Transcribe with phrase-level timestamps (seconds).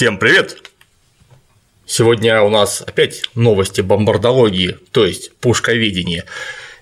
[0.00, 0.56] Всем привет!
[1.84, 6.24] Сегодня у нас опять новости бомбардологии, то есть пушковедения.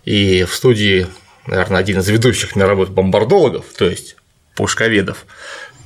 [0.04, 1.08] И в студии,
[1.44, 4.14] наверное, один из ведущих мировых бомбардологов, то есть
[4.54, 5.26] пушковедов,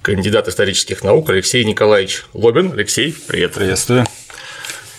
[0.02, 2.72] кандидат исторических наук Алексей Николаевич Лобин.
[2.72, 3.54] Алексей, привет.
[3.54, 4.04] Приветствую.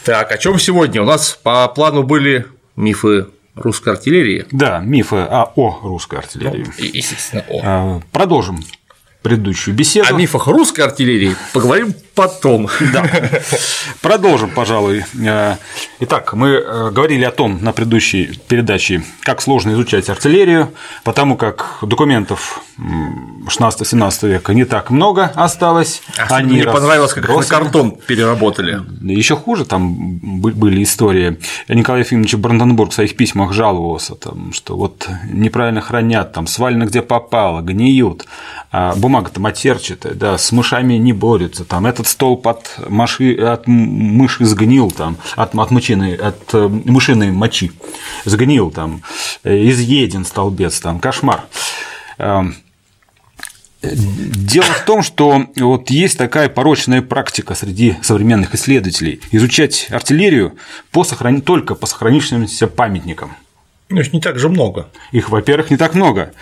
[0.03, 1.03] Так, о чем сегодня?
[1.03, 4.47] У нас по плану были мифы русской артиллерии.
[4.49, 6.65] Да, мифы о, о русской артиллерии.
[6.65, 7.61] Ну, естественно, о.
[7.63, 8.59] А, Продолжим
[9.23, 10.13] предыдущую беседу.
[10.13, 12.69] О мифах русской артиллерии поговорим потом.
[12.93, 13.09] Да.
[14.01, 15.05] Продолжим, пожалуй.
[15.25, 15.55] Э,
[16.01, 20.73] Итак, мы э, говорили о том на предыдущей передаче, как сложно изучать артиллерию,
[21.03, 26.01] потому как документов 16-17 века не так много осталось.
[26.17, 28.81] А Они мне понравилось, как их на картон переработали.
[29.01, 31.39] Еще хуже там были истории.
[31.67, 37.01] Николай Ефимович Бранденбург в своих письмах жаловался, там, что вот неправильно хранят, там свалено где
[37.01, 38.25] попало, гниют,
[38.71, 44.45] а бумага-то матерчатая, да, с мышами не борются, там этот столб от, мыши, от мыши
[44.45, 47.71] сгнил, там, от, от, мышиной, от э, мышиной мочи
[48.25, 49.01] сгнил, там,
[49.43, 51.43] э, изъеден столбец, там, кошмар.
[52.17, 52.55] Эм,
[53.81, 60.55] дело в том, что вот есть такая порочная практика среди современных исследователей изучать артиллерию
[60.91, 61.41] по сохран...
[61.41, 63.35] только по сохранившимся памятникам.
[63.89, 64.89] Ну, их не так же много.
[65.11, 66.33] Их, во-первых, не так много.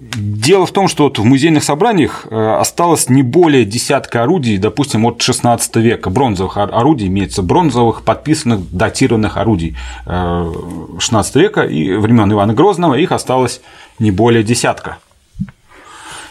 [0.00, 5.04] Дело в том, что вот в музейных собраниях э, осталось не более десятка орудий, допустим,
[5.06, 12.32] от 16 века, бронзовых орудий, имеется бронзовых, подписанных, датированных орудий 16 э, века и времен
[12.32, 13.60] Ивана Грозного, их осталось
[13.98, 14.98] не более десятка.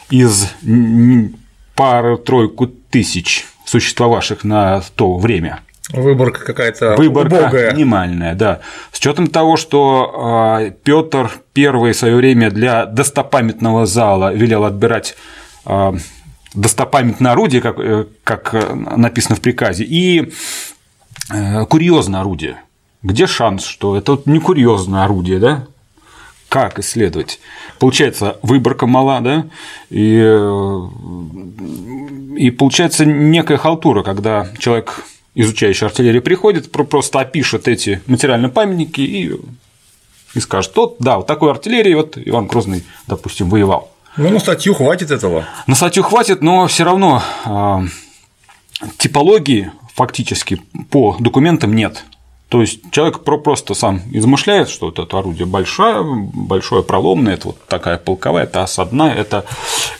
[0.10, 0.50] Из
[1.76, 5.60] пары-тройку тысяч существовавших на то время–
[5.94, 7.74] Выборка какая-то Выборка убогая.
[7.74, 8.60] минимальная, да.
[8.92, 15.16] С учетом того, что а, Петр первый в свое время для достопамятного зала велел отбирать
[15.66, 15.96] а,
[16.54, 18.54] достопамятное орудие, как, э, как
[18.98, 20.34] написано в приказе, и
[21.34, 22.58] э, курьезное орудие.
[23.04, 25.68] Где шанс, что это не курьезное орудие, да?
[26.50, 27.40] Как исследовать?
[27.80, 29.46] Получается, выборка мала, да,
[29.90, 30.88] и, э,
[32.38, 35.04] и получается некая халтура, когда человек
[35.38, 39.32] изучающий артиллерию приходит, просто опишет эти материальные памятники и,
[40.34, 43.92] и скажет, вот, да, вот такой артиллерии вот Иван Грозный, допустим, воевал.
[44.18, 45.46] Ну, на статью хватит этого.
[45.68, 50.60] На статью хватит, но все равно э, типологии фактически
[50.90, 52.04] по документам нет.
[52.50, 57.66] То есть человек просто сам измышляет, что вот это орудие большое, большое проломное, это вот
[57.68, 59.46] такая полковая, это осадная, это,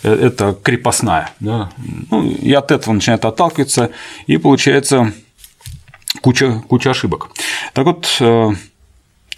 [0.02, 1.30] это крепостная.
[1.42, 1.70] Да?
[2.10, 3.92] Ну, и от этого начинает отталкиваться,
[4.28, 5.14] и получается
[6.22, 7.30] куча, куча ошибок.
[7.74, 8.50] Так вот, э,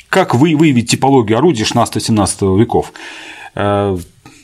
[0.10, 2.94] как вы выявить типологию орудий 16-17 веков?
[3.56, 3.98] Э,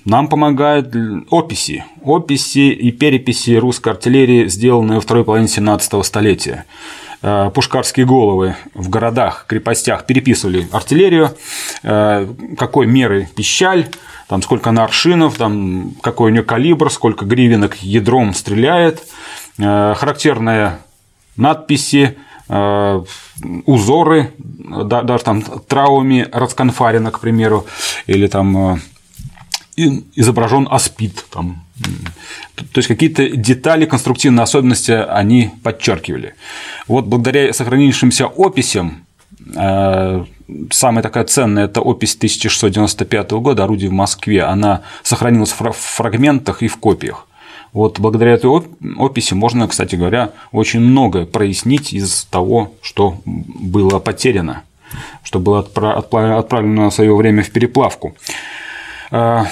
[0.05, 0.95] нам помогают
[1.31, 6.65] описи, описи и переписи русской артиллерии, сделанные во второй половине 17 столетия.
[7.23, 11.35] Э, пушкарские головы в городах, крепостях переписывали артиллерию,
[11.81, 13.87] какой меры пищаль,
[14.27, 19.03] там сколько она аршинов, там какой у нее калибр, сколько гривенок ядром стреляет,
[19.57, 20.79] характерная
[21.37, 22.17] надписи,
[22.49, 23.03] э,
[23.65, 24.31] узоры,
[24.85, 27.65] даже там травами расконфарена, к примеру,
[28.07, 28.77] или там э,
[30.15, 31.25] изображен аспид.
[31.29, 31.63] Там.
[32.55, 36.35] То есть какие-то детали, конструктивные особенности они подчеркивали.
[36.87, 39.05] Вот благодаря сохранившимся описям
[39.55, 40.25] э,
[40.71, 44.43] самая такая ценная– это опись 1695 года «Орудие в Москве».
[44.43, 47.27] Она сохранилась в фрагментах и в копиях.
[47.75, 48.49] Вот благодаря этой
[48.97, 54.63] описи можно, кстати говоря, очень многое прояснить из того, что было потеряно,
[55.23, 58.15] что было отправлено в свое время в переплавку.
[59.11, 59.47] А,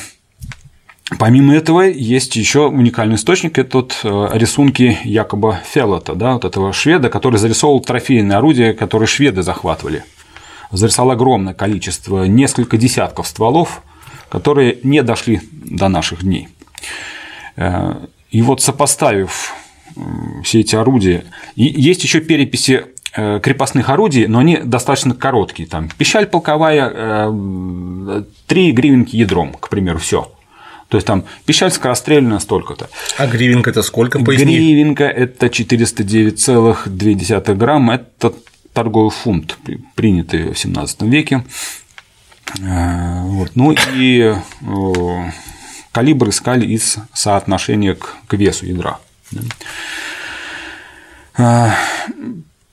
[1.20, 6.72] помимо этого, есть еще уникальный источник– это вот э, рисунки якобы Феллота, да, вот этого
[6.72, 10.06] шведа, который зарисовал трофейные орудия, которые шведы захватывали.
[10.72, 13.82] Зарисовал огромное количество, несколько десятков стволов,
[14.30, 16.48] которые не дошли до наших дней.
[17.56, 19.54] Э, и вот сопоставив
[20.44, 21.24] все эти орудия,
[21.56, 25.70] и есть еще переписи э, крепостных орудий, но они достаточно короткие.
[25.70, 30.32] Там пищаль полковая, э, три гривенки ядром, к примеру, все.
[30.90, 32.90] То есть там пищаль скорострельная столько-то.
[33.18, 34.20] А гривенка это сколько?
[34.20, 34.56] Поясни?
[34.56, 38.34] Гривенка это 409,2 грамма, это
[38.74, 39.58] торговый фунт,
[39.96, 41.44] принятый в 17 веке.
[42.60, 43.52] Вот.
[43.56, 44.36] Ну и
[45.94, 49.00] калибр искали из соотношения к, к весу ядра.
[51.38, 51.76] А,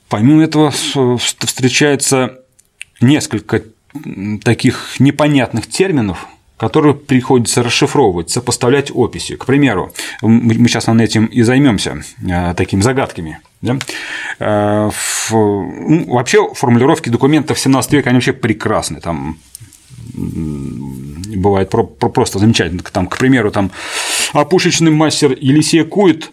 [0.08, 2.40] помимо этого встречается
[3.00, 3.62] несколько
[4.42, 6.26] таких непонятных терминов,
[6.56, 9.36] которую приходится расшифровывать, сопоставлять описи.
[9.36, 13.40] К примеру, мы сейчас над этим и займемся э, такими загадками.
[13.62, 13.78] Да?
[14.38, 14.90] Э,
[15.30, 19.00] ну, вообще формулировки документов 17 века, они вообще прекрасны.
[19.00, 19.38] Там
[20.14, 22.82] бывает просто замечательно.
[22.82, 23.70] Там, к примеру, там,
[24.32, 26.32] а пушечный мастер Елисей кует,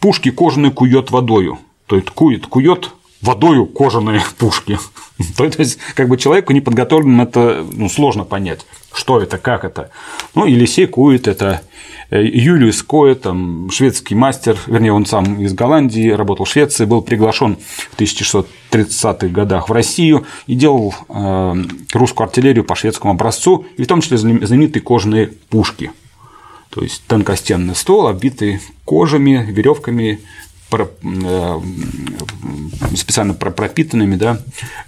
[0.00, 1.58] пушки кожаные кует водою.
[1.86, 2.90] То есть кует, кует
[3.22, 4.78] водою кожаные пушки.
[5.36, 9.90] То есть, как бы человеку неподготовленным это ну, сложно понять, что это, как это.
[10.34, 11.62] Ну, Елисей Кует– это
[12.10, 17.02] э, Юлиус Кое, там, шведский мастер, вернее, он сам из Голландии, работал в Швеции, был
[17.02, 23.82] приглашен в 1630-х годах в Россию и делал э, русскую артиллерию по шведскому образцу, и
[23.82, 25.90] в том числе знаменитые кожаные пушки.
[26.70, 30.20] То есть тонкостенный ствол, обитый кожами, веревками,
[32.96, 34.38] специально пропитанными, да,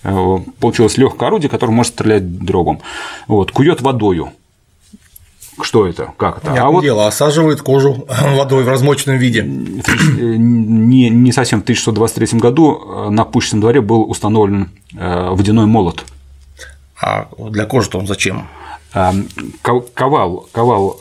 [0.03, 2.81] э, получилось легкое орудие, которое может стрелять дробом.
[3.27, 4.31] Вот, кует водою.
[5.63, 6.13] Что это?
[6.17, 6.47] Как это?
[6.47, 8.07] Понятное а вот дело, осаживает кожу
[8.37, 9.43] водой в размоченном виде.
[9.43, 16.05] Не, не совсем в 1623 году э, на Пущенном дворе был установлен водяной молот.
[17.01, 18.49] А для кожи-то он зачем?
[19.95, 21.01] Ковал, ковал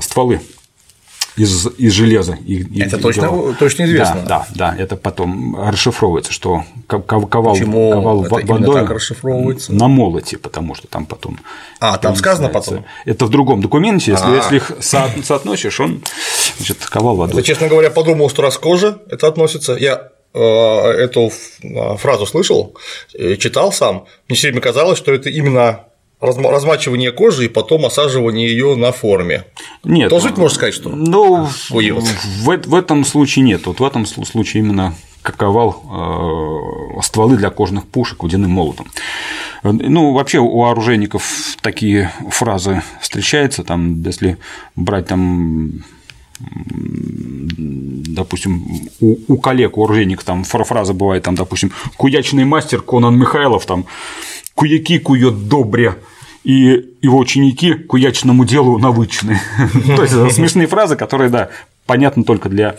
[0.00, 0.40] стволы
[1.36, 2.38] из, из железа.
[2.78, 4.22] Это точно, точно известно.
[4.26, 9.72] Да, да, да, это потом расшифровывается, что ковал, Почему ковал это водой расшифровывается?
[9.72, 11.38] на молоте, потому что там потом.
[11.80, 12.84] А, там сказано потом.
[13.04, 16.02] Это в другом документе, если, если их со, соотносишь, он
[16.56, 17.36] значит, ковал водой.
[17.36, 19.74] Я, честно говоря, подумал, что раз кожа это относится.
[19.74, 21.32] Я э, эту
[21.62, 22.76] э, фразу слышал,
[23.14, 25.86] э, читал сам, мне все время казалось, что это именно
[26.22, 29.44] размачивание кожи и потом осаживание ее на форме.
[29.84, 30.08] Нет.
[30.08, 31.96] Тоже ведь можно сказать, что ну, кует.
[31.96, 33.66] В, в этом случае нет.
[33.66, 35.82] Вот в этом случае именно каковал
[36.98, 38.86] э, стволы для кожных пушек водяным молотом.
[39.62, 44.38] Ну, вообще у оружейников такие фразы встречаются, там, если
[44.74, 45.84] брать там
[48.12, 48.64] допустим,
[49.00, 53.86] у, у коллег, у оружейников там фраза бывает, там, допустим, куячный мастер Конан Михайлов, там,
[54.54, 55.96] куяки кует добре,
[56.44, 59.40] и его ученики к уячному делу навычены.
[59.96, 61.50] То есть смешные фразы, которые, да,
[61.86, 62.76] понятно только для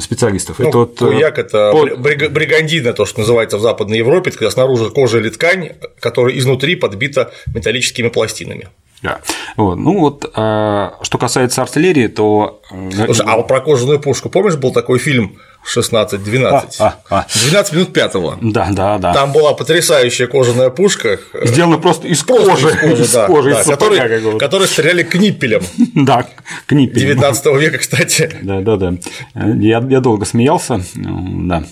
[0.00, 0.58] специалистов.
[0.58, 1.86] Ну, это вот, куяк– это по...
[1.96, 5.70] бригандина, то, что называется в Западной Европе, когда снаружи кожа или ткань,
[6.00, 8.68] которая изнутри подбита металлическими пластинами.
[9.02, 9.20] Да.
[9.56, 9.76] Вот.
[9.76, 12.60] Ну вот, а, что касается артиллерии, то.
[12.70, 16.46] Э, Слушай, а про кожаную пушку, помнишь, был такой фильм 16-12.
[16.48, 17.26] А, а, а.
[17.48, 18.38] 12 минут пятого.
[18.40, 19.12] Да, да, да.
[19.12, 21.18] Там была потрясающая кожаная пушка.
[21.42, 22.68] Сделана просто из просто кожи.
[22.68, 25.62] Из кожи, из да, кожи да, из которые, которые стреляли книпелем.
[25.94, 26.26] Да,
[26.66, 27.16] книпелем.
[27.16, 28.36] 19 века, кстати.
[28.42, 28.94] Да, да, да.
[29.34, 30.80] Я, я долго смеялся.
[30.94, 31.64] Да.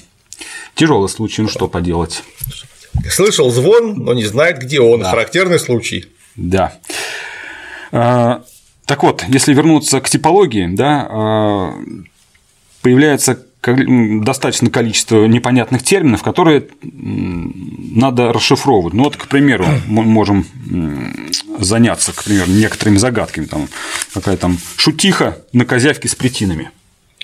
[0.74, 2.22] Тяжелый случай, ну что поделать.
[3.08, 5.00] Слышал звон, но не знает, где он.
[5.00, 5.10] Да.
[5.10, 6.06] Характерный случай.
[6.36, 6.74] Да.
[7.92, 8.42] А,
[8.86, 11.74] так вот, если вернуться к типологии, да, а,
[12.82, 18.94] появляется достаточное количество непонятных терминов, которые надо расшифровывать.
[18.94, 20.46] Ну вот, к примеру, мы можем
[21.58, 23.46] заняться, к примеру, некоторыми загадками.
[23.46, 23.68] Там,
[24.12, 26.70] какая там шутиха на козявке с притинами.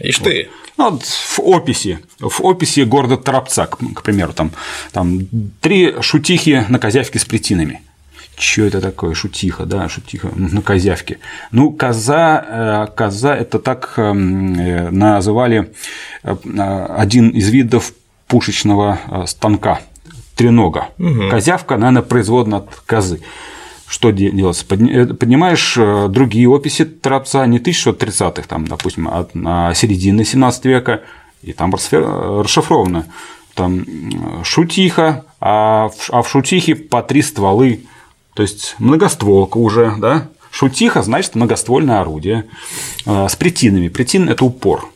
[0.00, 0.28] Ишь вот.
[0.28, 0.48] ты.
[0.76, 4.50] Ну, вот в описи, в описи города Торопца, к примеру, там,
[4.92, 5.26] там
[5.60, 7.82] три шутихи на козявке с притинами
[8.36, 11.18] что это такое, шутиха, да, шутиха на козявке.
[11.52, 15.72] Ну, коза, э, коза– это так эм, э, называли
[16.22, 16.34] э,
[16.88, 17.92] один из видов
[18.26, 19.80] пушечного станка,
[20.36, 20.88] тренога.
[20.98, 21.30] Угу.
[21.30, 23.20] Козявка, наверное, производна от козы.
[23.86, 24.64] Что делается?
[24.64, 25.74] Поднимаешь
[26.10, 31.02] другие описи Трапца не 1630-х, там, допустим, а середины 17 века,
[31.42, 33.06] и там расшифровано.
[33.54, 33.84] Там
[34.44, 37.80] шутиха, а в а шутихе по три стволы
[38.40, 40.30] то есть многостволка уже, да?
[40.50, 42.46] Шутиха значит многоствольное орудие
[43.04, 43.88] а, с притинами.
[43.88, 44.88] Притин– это упор.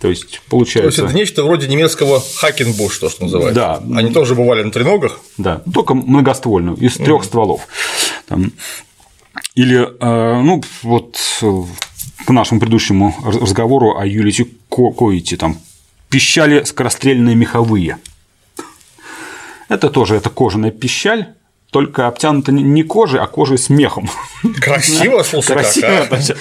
[0.00, 1.02] То есть, получается.
[1.02, 3.54] То есть, это нечто вроде немецкого хакенбуш, то, что называется.
[3.54, 3.98] Да.
[3.98, 5.20] Они тоже бывали на треногах.
[5.36, 7.24] Да, только многоствольную, из трех mm.
[7.26, 7.68] стволов.
[8.26, 8.50] Там.
[9.54, 11.18] Или, э, ну, вот
[12.24, 15.58] к нашему предыдущему разговору о Юлите Коите, там
[16.08, 17.98] пищали скорострельные меховые.
[19.68, 21.34] Это тоже это кожаная пищаль,
[21.70, 24.08] только обтянута не кожей, а кожей с мехом.
[24.60, 26.34] Красиво, слушай, Красиво, как, а?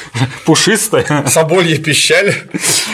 [0.46, 1.28] пушистая.
[1.28, 2.34] Соболье пищаль.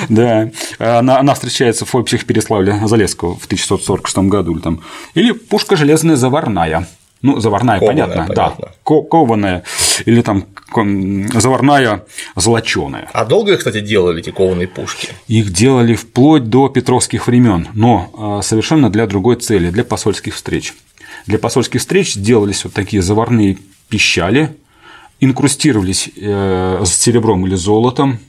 [0.09, 0.49] Да,
[0.79, 4.53] она, она встречается в описях Переславля Залесского в 1646 году.
[4.53, 4.81] Или, там.
[5.13, 6.87] или пушка железная заварная.
[7.21, 9.63] Ну, заварная, кованая, понятно, понятно, да, кованая,
[10.05, 10.45] или там
[11.33, 12.03] заварная
[12.35, 13.09] золоченая.
[13.13, 15.07] А долго, кстати, делали эти кованые пушки?
[15.29, 20.73] Их делали вплоть до петровских времен, но а, совершенно для другой цели, для посольских встреч.
[21.25, 23.57] Для посольских встреч делались вот такие заварные
[23.89, 24.55] пищали,
[25.19, 28.19] инкрустировались э, с серебром или золотом,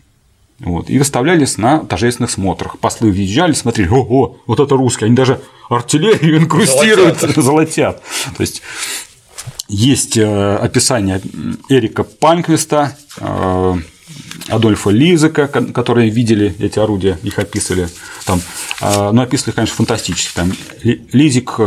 [0.61, 2.79] вот, и выставлялись на торжественных смотрах.
[2.79, 7.37] Послы въезжали, смотрели, ого, вот это русские, они даже артиллерию инкрустируют, золотят.
[7.45, 8.03] золотят.
[8.37, 8.63] То есть
[9.69, 11.21] есть э, описание
[11.69, 13.75] Эрика Панквиста, э,
[14.49, 17.89] Адольфа Лизека, которые видели эти орудия, их описывали.
[18.27, 18.41] Там,
[18.81, 20.35] э, ну, описывали, конечно, фантастически.
[20.35, 21.59] Там Лизик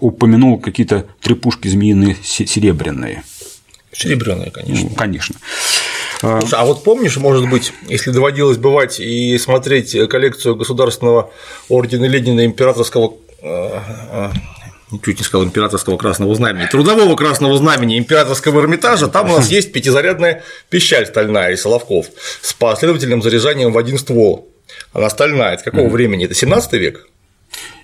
[0.00, 3.22] упомянул какие-то три пушки змеиные серебряные.
[3.92, 4.88] Серебряные, конечно.
[4.90, 5.34] Ну, конечно.
[6.20, 11.30] Слушай, а вот помнишь, может быть, если доводилось бывать и смотреть коллекцию Государственного
[11.68, 13.14] ордена Ленина императорского
[15.04, 19.72] чуть не сказал императорского красного знамени, трудового красного знамени императорского Эрмитажа, там у нас есть
[19.72, 22.06] пятизарядная пищаль стальная из Соловков
[22.40, 24.48] с последовательным заряжанием в один ствол.
[24.92, 26.24] Она стальная, это какого времени?
[26.24, 27.08] Это 17 век?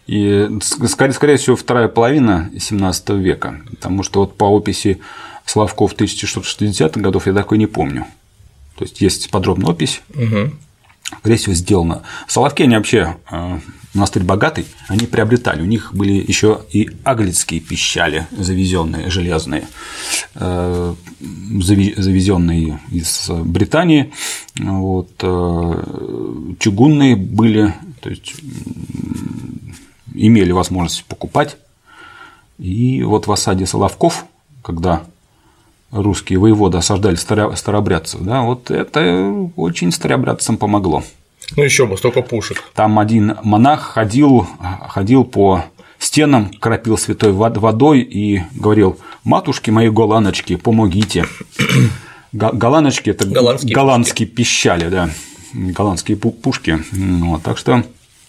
[0.06, 0.48] И,
[0.86, 5.00] скорее, всего, вторая половина 17 века, потому что вот по описи
[5.46, 8.06] Славков 1660-х годов я такой не помню.
[8.76, 10.52] То есть есть подробная опись, угу.
[11.20, 12.02] скорее всего, сделано.
[12.28, 13.58] Соловки, они вообще э,
[13.94, 15.62] монастырь богатый, они приобретали.
[15.62, 19.66] У них были еще и аглицкие пищали, завезенные железные,
[20.34, 24.12] э, завезенные из Британии.
[24.58, 28.34] Вот, э, чугунные были, то есть
[30.12, 31.56] имели возможность покупать.
[32.58, 34.26] И вот в осаде Соловков,
[34.62, 35.04] когда
[35.90, 41.04] русские воеводы осаждали старобрядцев, да, вот это очень старобрядцам помогло.
[41.56, 42.62] Ну еще бы, столько пушек.
[42.74, 44.46] Там один монах ходил,
[44.88, 45.64] ходил по
[45.98, 51.26] стенам, кропил святой водой и говорил, матушки мои голландочки, помогите.
[52.32, 55.10] Голландочки– это голландские, голландские пищали, да,
[55.52, 56.82] голландские пушки.
[56.92, 57.84] Вот, так что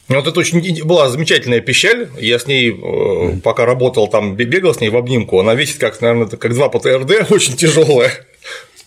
[0.08, 2.10] ну, вот это очень была замечательная пищаль.
[2.20, 5.40] Я с ней, э, пока работал, там бегал с ней в обнимку.
[5.40, 8.12] Она весит как, наверное, как два ПТРД, очень тяжелая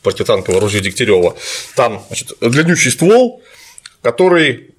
[0.02, 1.34] противотанковое оружие Дегтярева.
[1.74, 3.42] Там, значит, длиннющий ствол,
[4.02, 4.74] который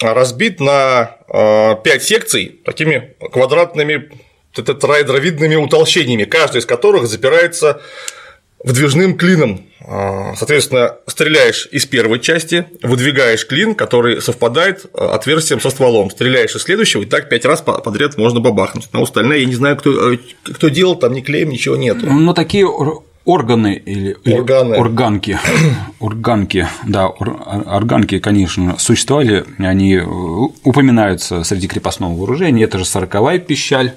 [0.00, 4.10] разбит на 5 э, секций такими квадратными
[4.54, 7.80] тетрайдровидными утолщениями, каждая из которых запирается
[8.62, 9.66] выдвижным клином.
[9.80, 16.54] Э, соответственно, стреляешь из первой части, выдвигаешь клин, который совпадает э, отверстием со стволом, стреляешь
[16.54, 18.92] из следующего, и так пять раз подряд можно бабахнуть.
[18.92, 22.06] На остальное я не знаю, кто, кто делал, там ни клеем, ничего нету.
[22.06, 22.66] Ну, такие
[23.24, 24.74] органы или, Органы.
[24.76, 25.38] органки,
[26.00, 33.92] органки, да, органки, конечно, существовали, они э, упоминаются среди крепостного вооружения, это же сороковая пищаль,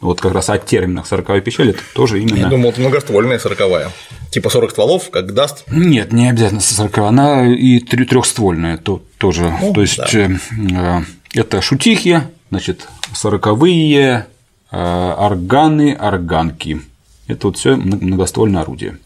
[0.00, 2.36] вот как раз о терминах сороковая пищаль это тоже именно.
[2.36, 3.90] Я думал, это многоствольная сороковая.
[4.30, 5.64] Типа 40 стволов, как даст?
[5.70, 9.52] Нет, не обязательно сороковая, она и трехствольная то, тоже.
[9.60, 10.06] Ну, то есть да.
[10.12, 11.00] Э,
[11.34, 14.26] это шутихи, значит, сороковые,
[14.70, 16.80] э, органы, органки.
[17.28, 18.98] Это вот все многоствольное орудие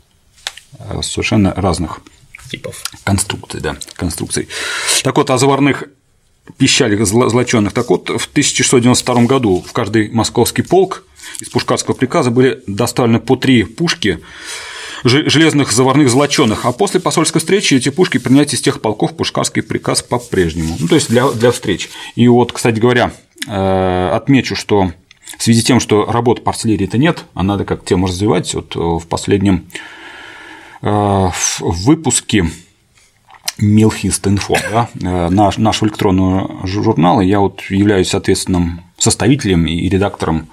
[0.78, 2.00] э, совершенно разных
[2.50, 4.48] типов конструкций, да, конструкций.
[5.02, 5.84] Так вот, о заварных
[6.56, 7.72] пищалях злоченных.
[7.72, 11.04] Так вот, в 1692 году в каждый московский полк
[11.40, 14.20] из Пушкарского приказа были доставлены по три пушки
[15.04, 20.02] железных заварных злоченных, а после посольской встречи эти пушки принять из тех полков Пушкарский приказ
[20.02, 20.76] по-прежнему.
[20.78, 21.90] Ну, то есть для, для встреч.
[22.14, 23.12] И вот, кстати говоря,
[23.48, 24.92] э, отмечу, что
[25.42, 28.76] в связи с тем, что работы по артиллерии-то нет, а надо как тему развивать, вот
[28.76, 29.66] э, в последнем
[30.82, 32.48] э, выпуске
[33.58, 40.46] Милхист Инфо, да, э, наш, нашего электронного журнала, я вот являюсь ответственным составителем и редактором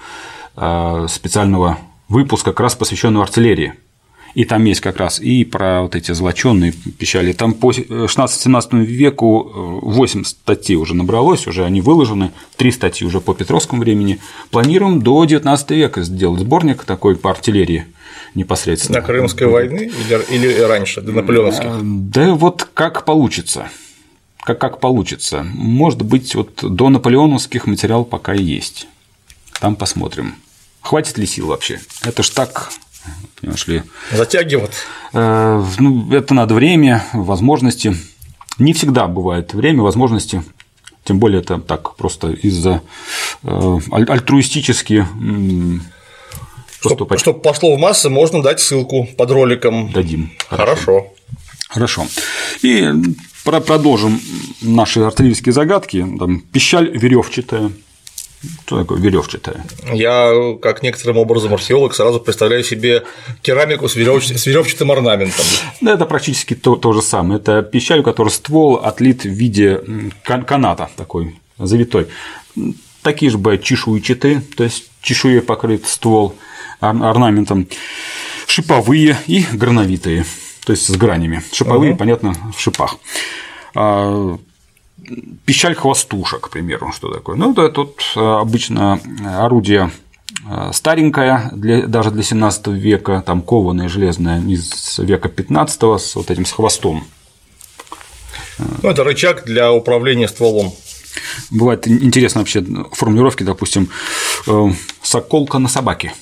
[0.55, 1.77] специального
[2.08, 3.75] выпуска, как раз посвященного артиллерии.
[4.36, 7.33] И там есть как раз и про вот эти золоченные пищали.
[7.33, 13.33] Там по 16-17 веку 8 статей уже набралось, уже они выложены, 3 статьи уже по
[13.33, 14.19] Петровскому времени.
[14.51, 17.86] Планируем до 19 века сделать сборник такой по артиллерии
[18.36, 19.00] непосредственно.
[19.00, 19.91] До Крымской войны
[20.29, 21.65] или раньше, до наполеоновских?
[21.65, 23.69] Э, да вот как получится.
[24.41, 25.43] Как, как получится.
[25.43, 28.88] Может быть, вот до наполеоновских материал пока и есть.
[29.59, 30.36] Там посмотрим.
[30.81, 31.79] Хватит ли сил вообще?
[32.03, 32.71] Это ж так
[33.39, 33.83] понимаешь ли.
[35.13, 37.95] Э, ну, это надо время, возможности.
[38.57, 40.43] Не всегда бывает время, возможности.
[41.03, 42.81] Тем более это так просто из-за
[43.43, 45.05] э, альтруистически
[46.81, 49.91] чтобы, чтобы пошло в массы, можно дать ссылку под роликом.
[49.91, 50.31] Дадим.
[50.49, 51.07] Хорошо.
[51.67, 52.05] Хорошо.
[52.61, 52.89] И
[53.43, 54.19] продолжим
[54.61, 56.05] наши артиллерийские загадки.
[56.17, 57.71] Там, пищаль веревчатая,
[58.65, 59.65] что такое веревчатая?
[59.91, 63.03] Я, как некоторым образом археолог, сразу представляю себе
[63.41, 64.27] керамику с, веревч...
[64.27, 65.46] с веревчатым орнаментом.
[65.81, 67.39] Да, это практически то, то же самое.
[67.39, 69.81] Это пищаль, у которой ствол отлит в виде
[70.24, 72.08] каната такой завитой.
[73.01, 76.36] Такие же бывают чешуйчатые, то есть чешуей покрыт ствол.
[76.79, 77.67] орнаментом,
[78.48, 80.25] шиповые и грановитые,
[80.65, 81.43] то есть с гранями.
[81.51, 82.00] Шиповые, угу.
[82.00, 82.98] понятно, в шипах.
[85.45, 87.35] Пищаль хвостуша, к примеру, что такое?
[87.35, 89.91] Ну, это тут обычно орудие
[90.71, 96.45] старенькое, для, даже для 17 века, там кованое железное из века 15 с вот этим
[96.45, 97.03] с хвостом.
[98.83, 100.73] Ну, это рычаг для управления стволом.
[101.49, 103.89] Бывает интересно вообще формулировки, допустим,
[104.47, 104.67] э,
[105.01, 106.13] соколка на собаке.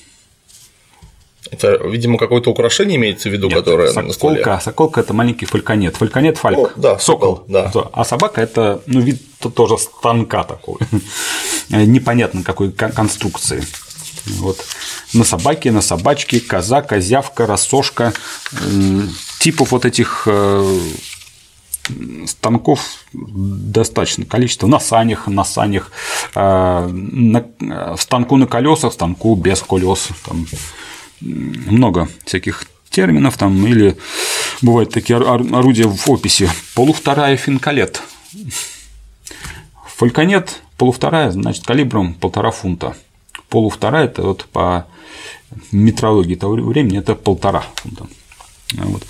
[1.50, 4.60] Это, видимо, какое-то украшение имеется в виду, Нет, которое соколка, на столе.
[4.60, 5.96] Соколка– это маленький фальконет.
[5.96, 6.58] Фальконет– фальк.
[6.58, 7.70] О, да, сокол, да.
[7.92, 9.22] А собака– это ну, вид
[9.54, 10.78] тоже станка такой.
[11.70, 13.64] Непонятно какой конструкции.
[14.26, 14.58] Вот.
[15.14, 18.12] На собаке, на собачке, коза, козявка, рассошка.
[19.40, 20.78] Типов вот этих э,
[22.26, 22.80] станков
[23.12, 25.90] достаточно количество на санях, на санях,
[26.34, 26.40] э,
[26.90, 30.46] на, э, станку на колесах, станку без колес, там
[31.20, 33.96] много всяких терминов там или
[34.62, 36.48] бывают такие орудия в описи.
[36.74, 38.02] Полувторая финкалет.
[39.96, 42.96] Фальконет полувторая значит калибром полтора фунта.
[43.48, 44.86] Полувторая это вот по
[45.72, 48.06] метрологии того времени это полтора фунта.
[48.74, 49.02] Вот.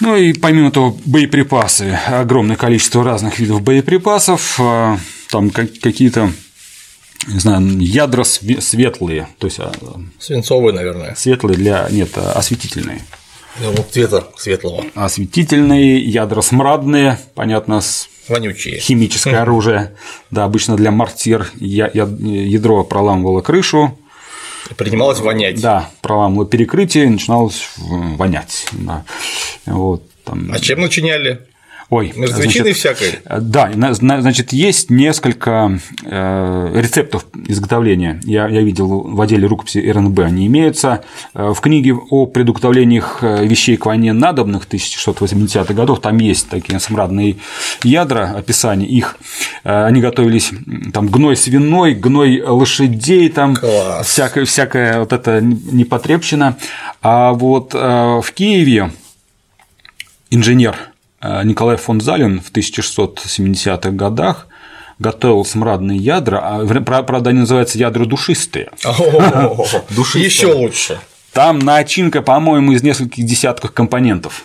[0.00, 4.98] Ну и помимо того, боеприпасы, огромное количество разных видов боеприпасов, а,
[5.30, 6.32] там какие-то
[7.26, 9.72] не знаю, ядра светлые, то есть а,
[10.18, 11.14] свинцовые, наверное.
[11.14, 13.02] Светлые для нет, осветительные.
[13.58, 14.84] Вот цвета светлого.
[14.94, 18.80] Осветительные, ядра смрадные, понятно, с Вонючие.
[18.80, 19.94] Химическое оружие.
[20.30, 23.96] Да, обычно для мортир ядро проламывало крышу,
[24.76, 25.60] Принималось вонять.
[25.60, 28.66] Да, проламывало перекрытие начиналось вонять.
[28.72, 29.04] Да.
[29.64, 30.50] Вот, там...
[30.52, 31.46] А чем начиняли?
[31.88, 33.20] Ой, Мертвечиной всякой.
[33.40, 38.20] Да, значит, есть несколько э, рецептов изготовления.
[38.24, 41.04] Я, я видел в отделе рукописи РНБ, они имеются.
[41.32, 46.80] Э, в книге о предуготовлениях э, вещей к войне надобных 1680-х годов там есть такие
[46.80, 47.36] смрадные
[47.84, 49.16] ядра, описание их.
[49.62, 50.50] Они готовились
[50.92, 54.08] там гной свиной, гной лошадей, там Класс.
[54.08, 56.56] всякое, всякое вот это непотребщина.
[57.00, 58.90] А вот в Киеве
[60.30, 64.46] инженер Э, Николай фон Залин в 1670-х годах
[64.98, 68.70] готовил смрадные ядра, а, правда, они называются ядра душистые.
[70.24, 71.00] Еще лучше.
[71.32, 74.44] Там начинка, по-моему, из нескольких десятков компонентов.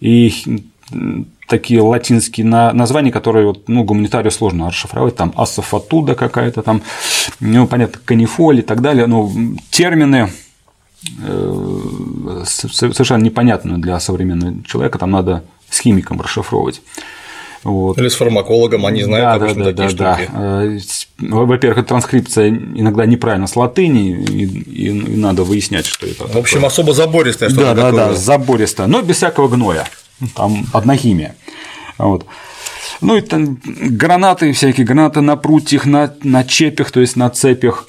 [0.00, 0.62] И
[1.48, 6.82] такие латинские названия, которые ну, гуманитарию сложно расшифровать, там асофатуда какая-то, там,
[7.40, 9.30] ну, понятно, канифоль и так далее, но
[9.70, 10.30] термины
[11.22, 16.82] э, совершенно непонятные для современного человека, там надо с химиком расшифровывать.
[17.64, 17.98] Вот.
[17.98, 20.30] Или с фармакологом, они знают да, обычно да, такие да, штуки.
[20.32, 20.64] Да.
[20.64, 20.78] Э,
[21.18, 26.26] во-первых, транскрипция иногда неправильно с латыни, и, и, и надо выяснять, что это.
[26.26, 26.68] В общем, такое.
[26.68, 28.08] особо забористая что Да, да, такое.
[28.08, 29.88] да, забористая, но без всякого гноя.
[30.36, 31.36] Там одна химия.
[31.96, 32.26] Вот.
[33.00, 37.88] Ну и там гранаты всякие, гранаты на прутьях, на, на чепях, то есть на цепях,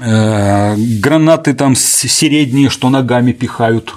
[0.00, 3.94] э, гранаты там средние, что ногами пихают,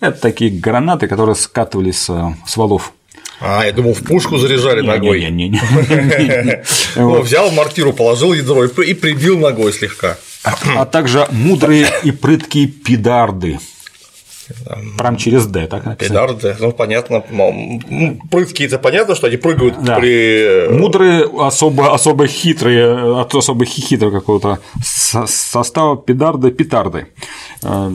[0.00, 2.08] это такие гранаты, которые скатывались
[2.46, 2.92] с валов.
[3.40, 5.20] А, я думал, в пушку заряжали не, ногой.
[5.20, 6.62] Не, не, не.
[6.96, 10.16] Ну, взял мортиру, положил ядро и прибил ногой слегка.
[10.44, 13.58] А также мудрые и прыткие пидарды.
[14.98, 16.20] Прям через D, так написано.
[16.20, 17.24] Педарды, ну понятно.
[18.30, 19.96] Прыткие это понятно, что они прыгают да.
[19.96, 20.68] при.
[20.68, 27.08] Э, Мудрые, особо, особо хитрые, от особо хитрого какого-то состава педарды, петарды.
[27.62, 27.90] Э,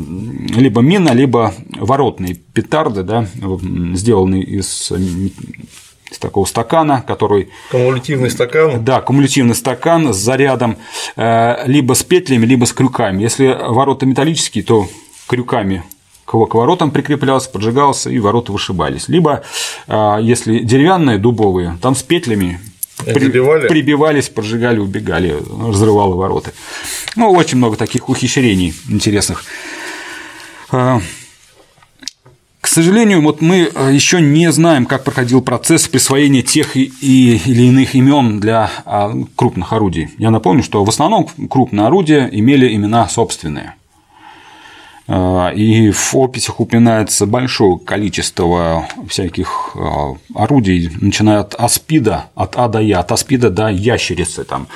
[0.56, 3.28] либо мина, либо воротные петарды, да,
[3.94, 4.92] сделанные из
[6.12, 7.50] из такого стакана, который…
[7.70, 8.84] Кумулятивный стакан?
[8.84, 10.78] Да, кумулятивный стакан с зарядом,
[11.16, 13.22] э, либо с петлями, либо с крюками.
[13.22, 14.88] Если ворота металлические, то
[15.28, 15.84] крюками
[16.30, 19.08] к воротам прикреплялся, поджигался, и ворота вышибались.
[19.08, 19.44] Либо,
[19.88, 22.60] а, если деревянные, дубовые, там с петлями
[23.04, 23.68] Прибивали?
[23.68, 25.38] прибивались, поджигали, убегали,
[25.68, 26.52] разрывало ворота.
[27.16, 29.44] Ну, очень много таких ухищрений интересных.
[30.72, 31.02] А,
[32.62, 37.96] к сожалению, вот мы а, еще не знаем, как проходил процесс присвоения тех или иных
[37.96, 38.70] имен для
[39.36, 40.10] крупных орудий.
[40.20, 43.74] Я напомню, что в основном крупные орудия имели имена собственные.
[45.12, 52.68] А, и в описях упоминается большое количество всяких а, орудий, начиная от аспида, от А
[52.68, 54.44] до Я, от аспида до ящерицы.
[54.44, 54.68] Там.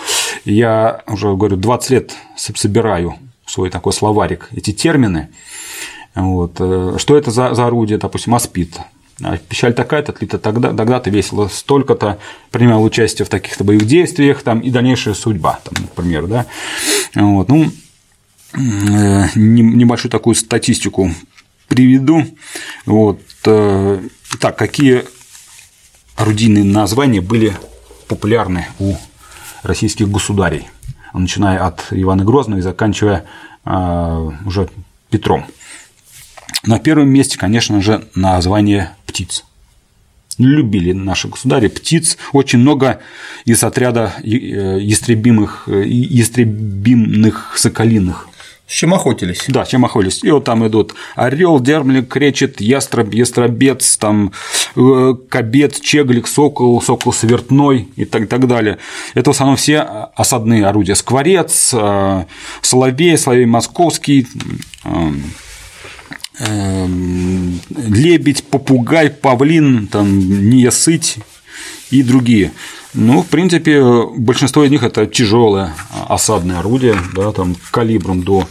[0.43, 3.13] Я уже говорю, 20 лет собираю
[3.45, 5.29] свой такой словарик эти термины.
[6.15, 6.55] Вот.
[6.59, 8.79] Э, что это за, за орудие, допустим, аспид?
[9.21, 12.17] А печаль такая-то, отлита тогда, тогда-то весело, столько-то
[12.49, 16.47] принимал участие в таких-то боевых действиях, там, и дальнейшая судьба, там, например, да.
[17.13, 17.71] Вот, ну,
[18.55, 21.11] небольшую такую статистику
[21.67, 22.25] приведу.
[22.85, 25.05] Вот, так, какие
[26.15, 27.55] орудийные названия были
[28.07, 28.95] популярны у
[29.63, 30.67] российских государей,
[31.13, 33.25] начиная от Ивана Грозного и заканчивая
[33.65, 34.69] уже
[35.09, 35.45] Петром.
[36.65, 39.45] На первом месте, конечно же, название птиц.
[40.37, 42.17] Любили наши государи птиц.
[42.31, 43.01] Очень много
[43.45, 48.27] из отряда э, ястребимых, э, ястребимных соколиных
[48.67, 49.43] с чем охотились?
[49.47, 50.23] Да, чем охотились.
[50.23, 54.31] И вот там идут орел, дермлик, кречет, ястреб, ястробец, там
[54.75, 58.77] э, кобец, чеглик, сокол, сокол свертной и так, так далее.
[59.13, 59.79] Это в основном все
[60.15, 60.95] осадные орудия.
[60.95, 61.75] Скворец,
[62.61, 64.27] соловей, соловей московский,
[66.39, 71.17] Эм, лебедь, попугай, павлин, там, неясыть
[71.91, 72.51] и другие.
[72.93, 73.81] Ну, в принципе,
[74.15, 75.73] большинство из них это тяжелое
[76.07, 78.45] осадное орудие, да, там калибром до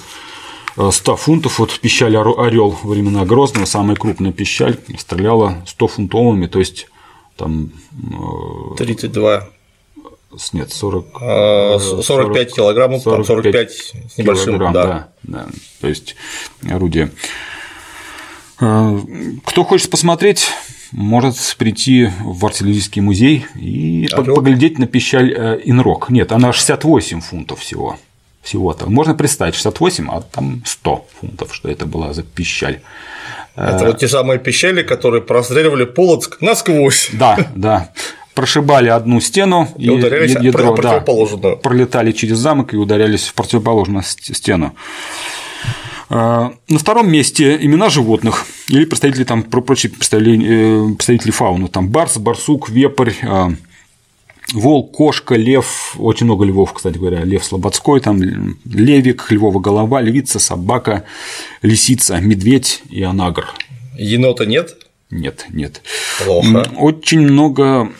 [0.90, 1.58] 100 э, фунтов.
[1.58, 6.88] Вот пищаль Орел времена Грозного, самая крупная пищаль, стреляла 100 фунтовыми, то есть
[7.36, 7.70] там
[8.76, 9.40] 32 э,
[10.54, 13.70] нет, 40, 45 40, килограммов, 45, 45
[14.14, 14.72] с небольшим, да.
[14.72, 15.46] да, да.
[15.80, 16.16] То есть
[16.68, 17.10] орудие
[18.62, 18.96] Э,
[19.44, 20.50] кто хочет посмотреть,
[20.92, 24.36] может прийти в артиллерийский музей и Орёк.
[24.36, 26.10] поглядеть на пищаль э, Инрок.
[26.10, 27.98] Нет, она 68 фунтов всего.
[28.42, 28.90] Всего-то.
[28.90, 32.80] Можно представить 68, а там 100 фунтов, что это была за пищаль.
[33.54, 37.10] Это вот те самые пищали, которые простреливали Полоцк насквозь.
[37.12, 37.90] Да, да.
[38.34, 44.02] Прошибали одну стену и, и ударялись ядро, да, пролетали через замок и ударялись в противоположную
[44.02, 44.74] стену.
[46.14, 51.88] А, на втором месте имена животных или представители там прочие представители, э, представители фауны, там
[51.88, 53.50] барс, барсук, вепрь, а,
[54.52, 58.20] волк, кошка, лев, очень много львов, кстати говоря, лев слободской, там
[58.66, 61.04] левик, львова голова, львица, собака,
[61.62, 63.46] лисица, медведь и анагр.
[63.96, 64.76] Енота нет?
[65.12, 65.82] Нет, нет.
[66.24, 66.64] Плохо.
[66.78, 67.92] Очень много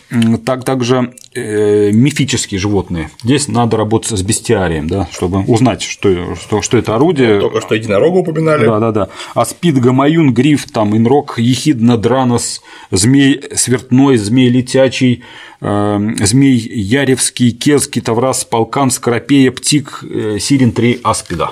[0.47, 3.11] так, также э, мифические животные.
[3.23, 7.39] Здесь надо работать с бестиарием, да, чтобы узнать, что, что, что это орудие.
[7.39, 8.65] Только что единорога упоминали.
[8.65, 9.09] Да, да, да.
[9.35, 15.23] Аспид, гамаюн, гриф, там, инрок, ехидна, дранос, змей свертной, змей летячий,
[15.61, 21.51] э, змей яревский, кезский, таврас, полкан, скоропея, птик, э, сирин 3 аспида.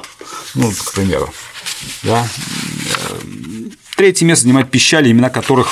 [0.55, 1.29] Ну, к примеру.
[2.03, 2.27] Да.
[4.01, 5.69] Третье место занимают пищали, имена которых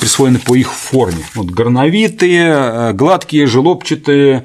[0.00, 1.24] присвоены по их форме.
[1.34, 4.44] Вот горновитые, э, гладкие, желобчатые,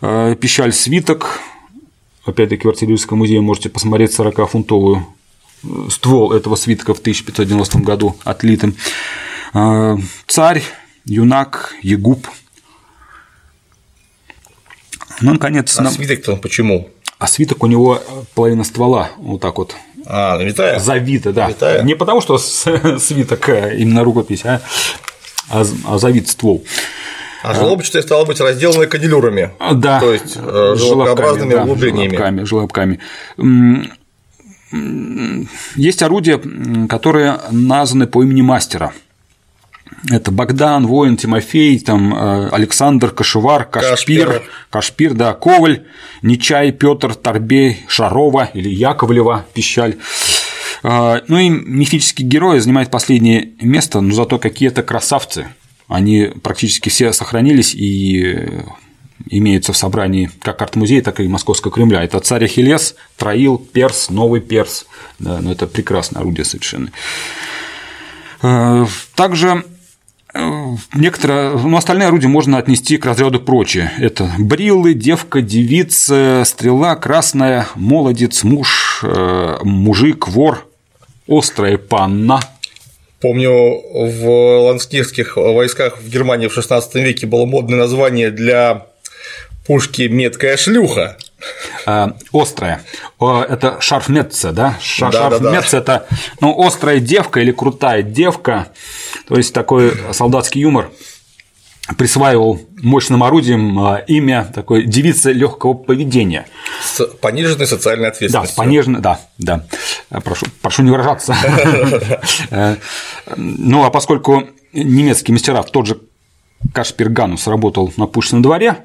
[0.00, 1.40] э, пищаль свиток.
[2.24, 5.06] Опять-таки в артиллерийском музее можете посмотреть 40-фунтовую
[5.64, 8.76] э, ствол этого свитка в 1590 году отлитым.
[10.28, 10.62] Царь,
[11.04, 12.28] юнак, ягуб.
[15.20, 15.76] Ну, наконец.
[15.80, 15.92] А нам...
[15.92, 16.90] свиток-то почему?
[17.18, 18.00] А свиток у него
[18.36, 19.74] половина ствола, вот так вот
[20.06, 20.78] а, Витая?
[20.78, 21.48] Завита, да.
[21.48, 21.82] Витая.
[21.82, 22.38] Не потому, что
[22.98, 24.60] свиток именно рукопись, а,
[25.50, 26.64] а, а завит ствол.
[27.42, 29.50] А желобчатая стало быть разделанная канилюрами.
[29.74, 30.00] Да.
[30.00, 32.44] То есть э, желобкообразными да, углублениями.
[32.44, 32.98] Желобками,
[33.38, 33.90] желобками.
[35.76, 36.40] Есть орудия,
[36.88, 38.92] которые названы по имени мастера.
[40.10, 45.84] Это Богдан, Воин, Тимофей, там, э, Александр, Кашевар, Кашпир, Кашпир, Кашпир да, Коваль,
[46.22, 49.96] Нечай, Петр, Торбей, Шарова или Яковлева, Пищаль.
[50.82, 55.48] Э, ну и мифические герои занимают последнее место, но зато какие-то красавцы.
[55.88, 58.64] Они практически все сохранились и
[59.28, 62.02] имеются в собрании как арт-музея, так и Московского Кремля.
[62.02, 64.86] Это царь Ахиллес, Троил, Перс, Новый Перс.
[65.18, 66.90] Да, но ну это прекрасное орудие совершенно.
[68.42, 69.75] Э, также Э,
[70.94, 73.92] некоторые, ну, остальные орудия можно отнести к разряду прочие.
[73.98, 80.66] Это бриллы, девка, девица, стрела, красная, молодец, муж, э, мужик, вор,
[81.28, 82.40] острая панна.
[83.20, 88.86] Помню, в ланскирских войсках в Германии в 16 веке было модное название для
[89.66, 91.16] пушки «Меткая шлюха».
[91.86, 92.82] Э, острая.
[93.20, 94.76] Это шарфметце, да?
[94.80, 95.96] Шар, да шарфметце да, да.
[95.96, 96.06] это
[96.40, 98.68] ну, острая девка или крутая девка,
[99.28, 100.90] то есть такой солдатский юмор
[101.96, 106.46] присваивал мощным орудием э, имя такой девицы легкого поведения.
[106.82, 108.40] С пониженной социальной ответственностью.
[108.40, 109.64] Да, с пониженной, да, да.
[110.22, 111.36] Прошу, прошу не выражаться.
[112.50, 112.76] Э,
[113.36, 115.98] ну, а поскольку немецкий мастера, тот же
[116.72, 118.76] Кашпирганус работал на Пушкином дворе,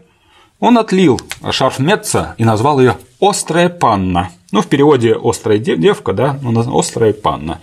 [0.62, 1.20] он отлил
[1.52, 4.30] шарф Метца и назвал ее «Острая панна».
[4.52, 6.40] Ну, в переводе «острая девка», да,
[6.74, 7.60] «острая панна».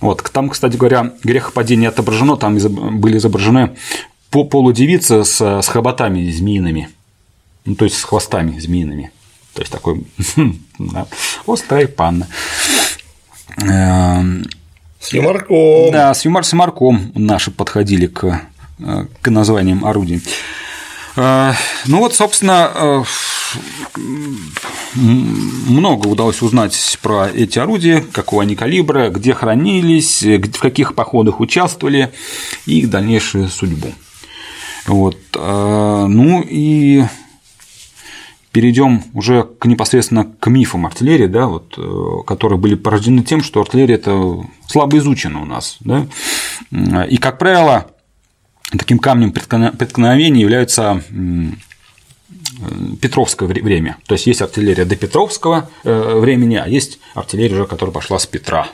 [0.00, 2.58] Вот, там, кстати говоря, грехопадение отображено, там
[3.00, 3.76] были изображены
[4.30, 6.90] полудевицы с, с хоботами змеиными,
[7.64, 9.10] ну, то есть с хвостами змеиными.
[9.54, 10.04] То есть такой
[10.78, 11.06] да,
[11.46, 12.28] острая панна.
[13.62, 14.44] Эм,
[15.00, 15.90] с юморком.
[15.90, 18.42] Да, с, юмор, с юморком наши подходили к,
[18.80, 20.20] э, к названиям орудий.
[21.16, 21.52] Э,
[21.86, 23.02] ну вот, собственно, э,
[24.94, 32.12] много удалось узнать про эти орудия, какого они калибра, где хранились, в каких походах участвовали
[32.66, 33.92] и их дальнейшую судьбу.
[34.86, 35.18] Вот.
[35.34, 37.04] Ну и
[38.56, 43.60] перейдем уже к непосредственно к мифам артиллерии, да, вот, э, которые были порождены тем, что
[43.60, 45.76] артиллерия это слабо изучена у нас.
[45.80, 46.06] Да?
[47.04, 47.88] И, как правило,
[48.70, 51.02] таким камнем преткновения является
[53.00, 53.98] Петровское время.
[54.06, 58.26] То есть есть артиллерия до Петровского э, времени, а есть артиллерия уже, которая пошла с
[58.26, 58.68] Петра.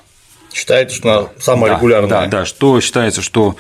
[0.53, 2.09] Считается, что она самая да, регулярная.
[2.09, 3.57] Да, да, что считается, что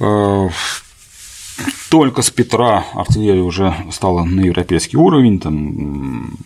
[0.00, 0.48] э,
[1.90, 6.36] только с Петра артиллерия уже стала на европейский уровень, там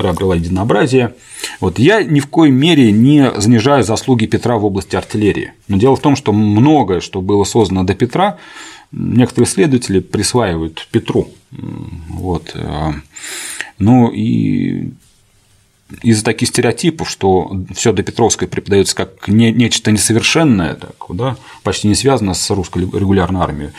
[0.00, 1.14] приобрела единообразие.
[1.60, 5.52] Вот я ни в коей мере не занижаю заслуги Петра в области артиллерии.
[5.68, 8.38] Но дело в том, что многое, что было создано до Петра,
[8.92, 11.28] некоторые исследователи присваивают Петру.
[12.08, 12.56] Вот.
[13.78, 14.92] Ну и
[16.02, 21.88] из-за таких стереотипов, что все до Петровской преподается как не, нечто несовершенное, так, да, почти
[21.88, 23.70] не связано с русской регулярной армией.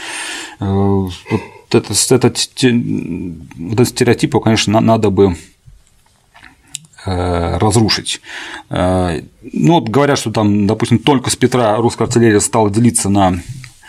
[0.60, 5.38] Э, вот это, это, вот этот стереотип, конечно, надо бы
[7.06, 8.22] разрушить.
[8.70, 13.40] Э, ну, вот говорят, что там, допустим, только с Петра русская артиллерия стала делиться на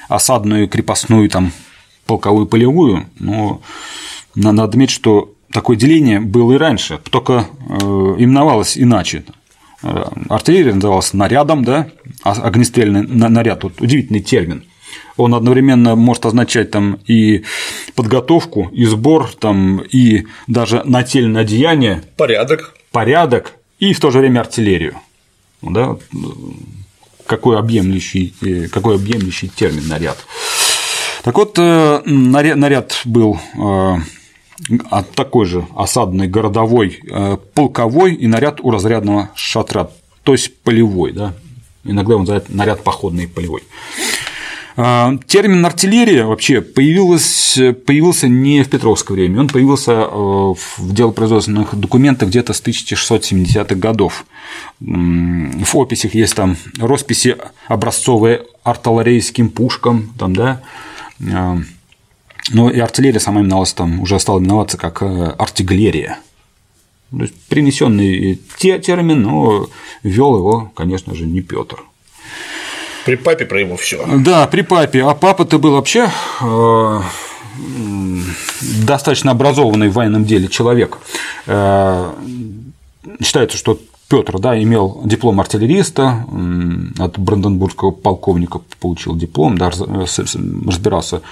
[0.08, 1.52] осадную, крепостную, там,
[2.06, 3.60] полковую, полевую, но
[4.34, 7.74] надо отметить, что такое деление было и раньше, только э,
[8.18, 9.24] именовалось иначе.
[9.82, 11.88] Э, артиллерия называлась нарядом, да,
[12.22, 14.64] а огнестрельный наряд, вот удивительный термин.
[15.16, 17.44] Он одновременно может означать там и
[17.94, 22.02] подготовку, и сбор, там, и даже нательное одеяние.
[22.16, 22.74] Порядок.
[22.92, 25.00] Порядок, и в то же время артиллерию.
[25.60, 25.96] Да?
[27.26, 30.18] Какой объемлющий, э, какой объемлющий термин наряд.
[31.24, 33.38] Так вот, наряд был
[34.90, 39.90] а такой же осадный городовой э, полковой и наряд у разрядного шатра,
[40.22, 41.34] то есть полевой, да?
[41.84, 43.62] иногда он называют наряд походный полевой.
[44.76, 51.74] А, термин артиллерия вообще появился, появился не в Петровское время, он появился э, в делопроизводственных
[51.74, 54.24] документах где-то с 1670-х годов.
[54.80, 57.36] В описях есть там росписи
[57.68, 60.62] образцовые артиллерийским пушкам, там, да,
[61.32, 61.58] а,
[62.50, 66.18] но и артиллерия сама именовалась там, уже стала именоваться как э, артиллерия.
[67.10, 69.68] То есть принесенный те термин, но
[70.02, 71.84] ввел его, конечно же, не Петр.
[73.04, 74.04] При папе про его все.
[74.18, 75.02] Да, при папе.
[75.02, 76.08] А папа-то был вообще
[76.40, 77.00] э,
[78.84, 80.98] достаточно образованный в военном деле человек.
[81.46, 82.12] Э,
[83.20, 86.26] считается, что Петр да, имел диплом артиллериста,
[86.98, 91.22] от Бранденбургского полковника получил диплом, да, разбирался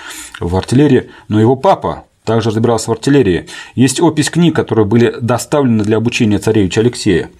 [0.40, 3.48] в артиллерии, но его папа также разбирался в артиллерии.
[3.74, 7.30] Есть опись книг, которые были доставлены для обучения царевича Алексея.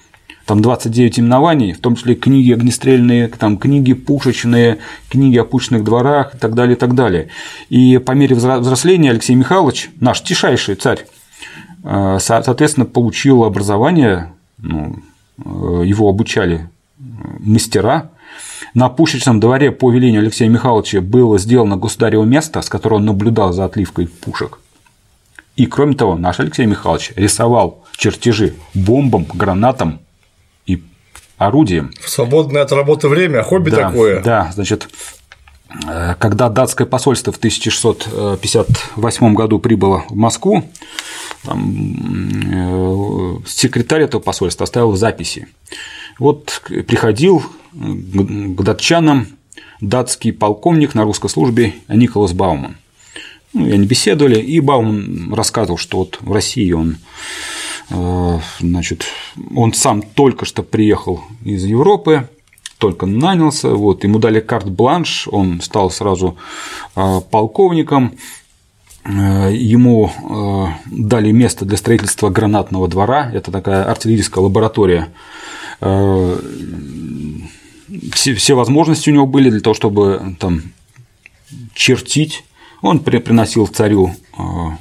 [0.46, 6.34] Там 29 именований, в том числе книги огнестрельные, там книги пушечные, книги о пушечных дворах
[6.34, 7.28] и так далее, и так далее.
[7.68, 11.06] И по мере взросления Алексей Михайлович, наш тишайший царь,
[11.84, 14.96] э, соответственно, получил образование ну,
[15.44, 17.02] Э, его обучали э,
[17.40, 18.10] мастера.
[18.74, 23.52] На пушечном дворе по велению Алексея Михайловича было сделано государево место, с которого он наблюдал
[23.52, 24.60] за отливкой пушек.
[25.56, 30.00] И кроме того, наш Алексей Михайлович рисовал чертежи бомбам, гранатам
[31.40, 31.90] орудиям.
[32.00, 34.22] В свободное от работы время, хобби да, такое.
[34.22, 34.90] Да, значит,
[35.88, 40.70] э, когда датское посольство в 1658 году прибыло в Москву,
[41.44, 41.74] там,
[42.52, 45.48] э, секретарь этого посольства оставил записи.
[46.18, 49.28] Вот приходил к датчанам
[49.80, 52.76] датский полковник на русской службе Николас Бауман.
[53.54, 56.98] Ну, и они беседовали, и Бауман рассказывал, что вот в России он
[58.60, 59.06] значит,
[59.54, 62.28] он сам только что приехал из Европы,
[62.78, 66.36] только нанялся, вот, ему дали карт-бланш, он стал сразу
[66.96, 68.14] э, полковником,
[69.04, 75.08] Э, ему э, дали место для строительства гранатного двора, это такая артиллерийская лаборатория.
[75.80, 76.38] Э,
[78.12, 80.62] все, все возможности у него были для того, чтобы там
[81.74, 82.44] чертить.
[82.82, 84.14] Он приносил царю,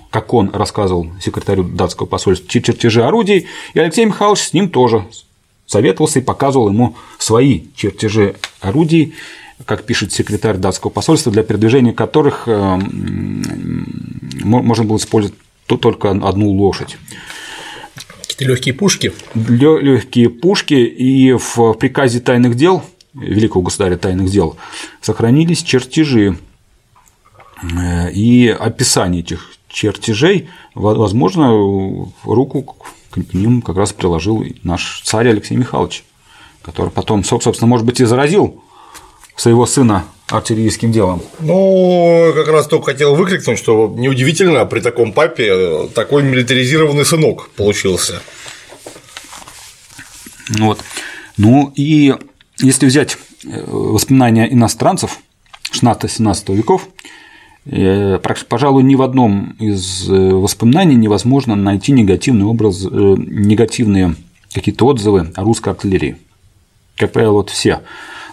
[0.10, 5.06] как он рассказывал секретарю датского посольства, чертежи орудий, и Алексей Михайлович с ним тоже
[5.66, 9.16] советовался и показывал ему свои чертежи орудий,
[9.66, 12.48] как пишет секретарь датского посольства, для передвижения которых
[14.44, 16.98] можно было использовать только одну лошадь.
[18.40, 19.12] Легкие пушки.
[19.36, 22.84] Легкие пушки, и в приказе тайных дел
[23.14, 24.56] великого государя тайных дел
[25.02, 26.49] сохранились чертежи э,
[28.14, 31.50] и описание этих чертежей, возможно,
[32.24, 32.78] руку
[33.12, 36.04] к ним как раз приложил наш царь Алексей Михайлович,
[36.62, 38.62] который потом, собственно, может быть, и заразил
[39.36, 41.22] своего сына артиллерийским делом.
[41.40, 48.22] Ну, как раз только хотел выкрикнуть, что неудивительно, при таком папе такой милитаризированный сынок получился.
[50.58, 50.80] Вот.
[51.38, 52.16] Ну и
[52.58, 55.20] если взять э, воспоминания иностранцев
[55.72, 57.10] 16-17 веков, э,
[58.48, 64.16] пожалуй, ни в одном из э, воспоминаний невозможно найти негативный образ, негативные
[64.54, 66.18] какие-то отзывы о русской артиллерии.
[66.96, 67.82] Как правило, вот все.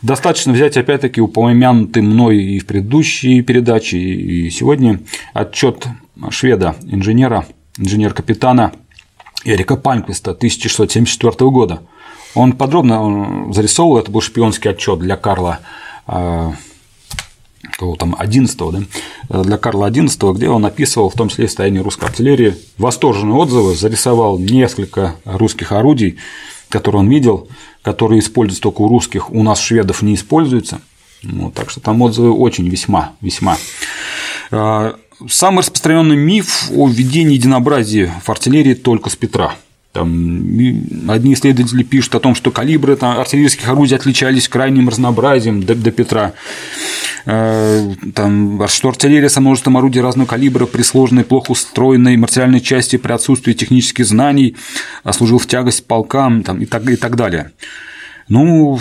[0.03, 5.01] Достаточно взять, опять-таки, упомянутый мной и в предыдущей передаче, и сегодня
[5.33, 5.87] отчет
[6.31, 7.47] шведа, инженера,
[7.79, 8.73] инженер-капитана
[9.45, 11.83] Эрика Панквиста 1674 года.
[12.35, 15.61] Он подробно зарисовывал, это был шпионский отчет для Карла
[16.07, 16.53] а,
[17.79, 18.59] кого там, 11
[19.29, 23.75] да, для Карла XI, где он описывал в том числе состояние русской артиллерии, восторженные отзывы,
[23.75, 26.17] зарисовал несколько русских орудий,
[26.69, 27.49] которые он видел,
[27.83, 30.81] которые используются только у русских, у нас шведов не используются.
[31.23, 33.57] Ну, так что там отзывы очень весьма, весьма.
[34.51, 34.97] А,
[35.29, 39.55] самый распространенный миф о введении единообразия в артиллерии только с Петра.
[39.93, 40.11] Там,
[41.09, 45.91] одни исследователи пишут о том, что калибры там, артиллерийских орудий отличались крайним разнообразием до, до
[45.91, 46.35] Петра.
[47.27, 52.97] Э, там, что артиллерия со множеством орудий разного калибра при сложной, плохо устроенной материальной части
[52.97, 54.55] при отсутствии технических знаний
[55.11, 57.51] служил в тягость полкам там, и, так, и так далее.
[58.29, 58.79] Ну,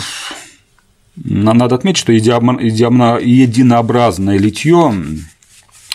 [1.16, 4.94] надо отметить, что единообразное литье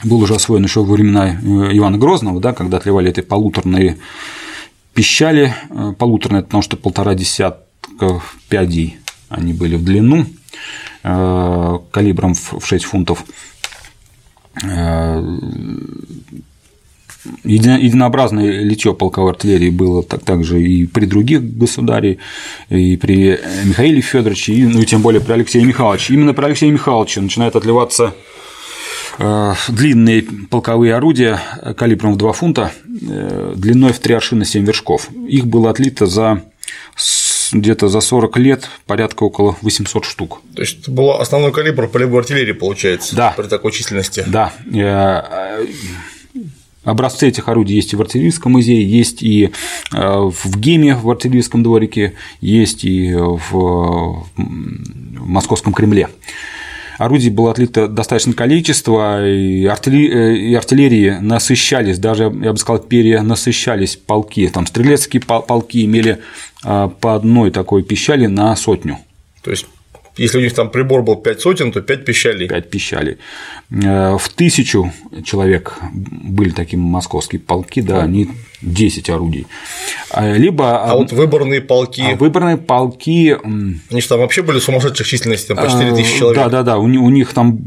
[0.04, 3.98] был уже освоен еще во времена э, Ивана Грозного, да, когда отливали эти полуторные
[4.94, 8.98] пищали, э, полуторные, потому что полтора десятка пядей
[9.30, 10.26] они были в длину,
[11.04, 13.24] калибром в 6 фунтов.
[17.44, 22.18] Единообразное литье полковой артиллерии было так, также и при других государях,
[22.70, 26.16] и при Михаиле Федоровиче, и, ну и тем более при Алексее Михайловиче.
[26.16, 28.16] Именно при Алексее Михайловиче начинает отливаться
[29.20, 31.40] э, длинные полковые орудия
[31.78, 35.10] калибром в 2 фунта, э, длиной в 3 аршина 7 вершков.
[35.28, 36.44] Их было отлито за
[37.52, 40.42] где-то за 40 лет порядка около 800 штук.
[40.56, 43.34] То есть это был основной калибр полевой артиллерии, получается, да.
[43.36, 44.24] при такой численности.
[44.28, 44.54] Да.
[44.74, 45.66] Э,
[46.84, 49.52] Образцы этих орудий есть и в артиллерийском музее, есть и
[49.94, 56.10] э, в ГЕМе в артиллерийском дворике, есть и в Московском Кремле.
[56.98, 63.96] Орудий было отлито достаточное количество, и артиллерии, и артиллерии насыщались, даже, я бы сказал, перенасыщались
[63.96, 64.48] полки.
[64.50, 66.18] Там стрелецкие полки имели э,
[66.62, 68.98] по одной такой пищали на сотню.
[69.42, 69.66] То есть
[70.18, 72.48] если у них там прибор был 5 сотен, то 5 пищалей.
[72.48, 73.18] 5 пищалей.
[73.72, 74.92] Э, в тысячу
[75.24, 78.30] человек были такие московские полки, да, они
[78.62, 79.48] 10 орудий.
[80.10, 80.84] А, либо...
[80.84, 82.02] А вот выборные полки.
[82.02, 83.38] А выборные полки.
[83.90, 86.38] Они же там вообще были сумасшедших численности, там по 4 тысячи человек.
[86.38, 86.78] Да, да, да.
[86.78, 87.58] У них там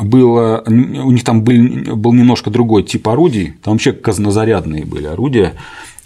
[0.00, 3.54] было, у них там был, был немножко другой тип орудий.
[3.62, 5.54] Там вообще казнозарядные были орудия.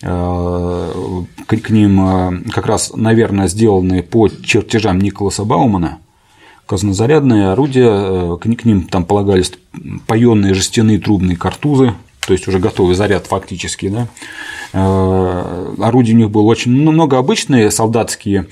[0.08, 5.98] Э, к ним э, как раз, наверное, сделанные по чертежам Николаса Баумана,
[6.66, 9.52] казнозарядные орудия, э, к ним там полагались
[10.06, 14.06] паённые жестяные трубные картузы, то есть уже готовый заряд фактически, да.
[14.72, 18.46] Орудий у них было очень много обычные солдатские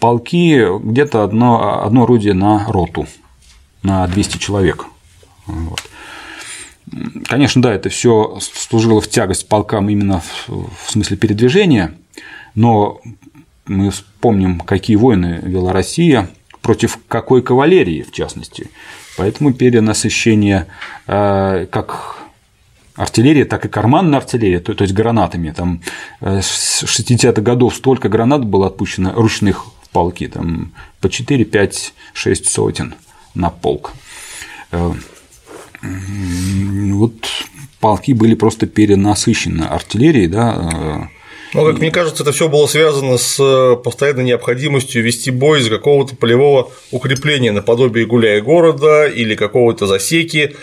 [0.00, 3.06] полки, где-то одно, одно орудие на роту,
[3.82, 4.86] на 200 человек.
[5.46, 5.80] Вот.
[7.26, 11.94] Конечно, да, это все служило в тягость полкам именно в смысле передвижения,
[12.54, 13.00] но
[13.66, 16.28] мы вспомним, какие войны вела Россия,
[16.60, 18.70] против какой кавалерии, в частности.
[19.16, 20.66] Поэтому перенасыщение
[21.06, 22.18] э, как
[22.94, 25.50] артиллерии, так и карманной артиллерии, то, то есть гранатами.
[25.50, 25.82] Там
[26.20, 31.94] э, с 60-х годов столько гранат было отпущено ручных в полки, там по 4, 5,
[32.12, 32.94] 6 сотен
[33.34, 33.92] на полк.
[35.82, 35.86] Э,
[36.92, 37.14] вот
[37.80, 41.08] полки были просто перенасыщены артиллерией, да,
[41.54, 45.68] ну, как мне кажется, это все было связано с э, постоянной необходимостью вести бой из
[45.68, 50.56] какого-то полевого укрепления наподобие гуляя города или какого-то засеки,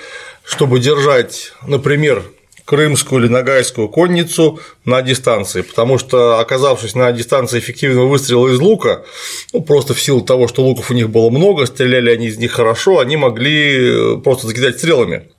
[0.43, 2.23] чтобы держать, например,
[2.69, 9.05] крымскую или нагайскую конницу на дистанции, потому что, оказавшись на дистанции эффективного выстрела из лука,
[9.53, 12.51] ну, просто в силу того, что луков у них было много, стреляли они из них
[12.51, 15.31] хорошо, они могли э, просто закидать стрелами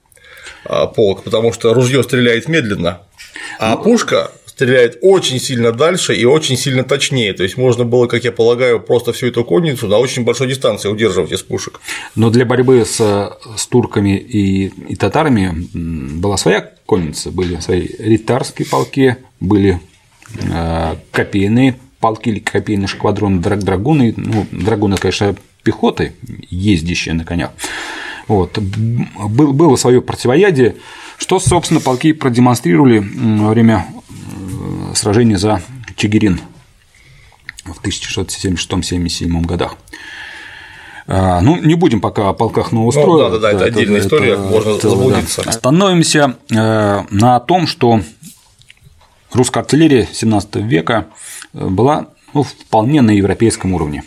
[0.64, 3.02] а, полк, потому что ружье стреляет медленно,
[3.60, 7.32] а ну, пушка стреляет очень сильно дальше и очень сильно точнее.
[7.32, 10.90] То есть можно было, как я полагаю, просто всю эту конницу на очень большой дистанции
[10.90, 11.80] удерживать из пушек.
[12.14, 12.98] Но для борьбы с,
[13.56, 19.80] с турками и, и татарами была своя конница, были свои ритарские полки, были
[20.52, 26.12] э, копейные полки или копейные шквадроны, драгуны, ну, драгуны, конечно, пехоты,
[26.50, 27.52] ездящие на конях.
[28.28, 28.58] Вот.
[28.58, 30.76] Было свое противоядие,
[31.16, 33.02] что, собственно, полки продемонстрировали
[33.40, 33.86] во время
[34.94, 35.62] сражения за
[35.96, 36.40] Чигирин
[37.64, 39.76] в 1676-77 годах.
[41.06, 43.28] А, ну, не будем пока о полках нового строя.
[43.28, 45.42] Ну, да, да, да, это, это отдельная история, это, можно это, заблудиться.
[45.42, 45.50] Да.
[45.50, 48.00] Остановимся э, на том, что
[49.32, 51.08] русская артиллерия XVII века
[51.52, 54.04] э, была ну, вполне на европейском уровне.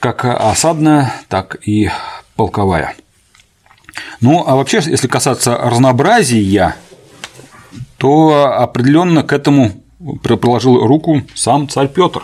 [0.00, 1.90] Как осадная, так и
[2.36, 2.94] полковая.
[4.20, 6.76] Ну, а вообще, если касаться разнообразия,
[7.98, 9.82] то определенно к этому
[10.22, 12.22] приложил руку сам царь Петр.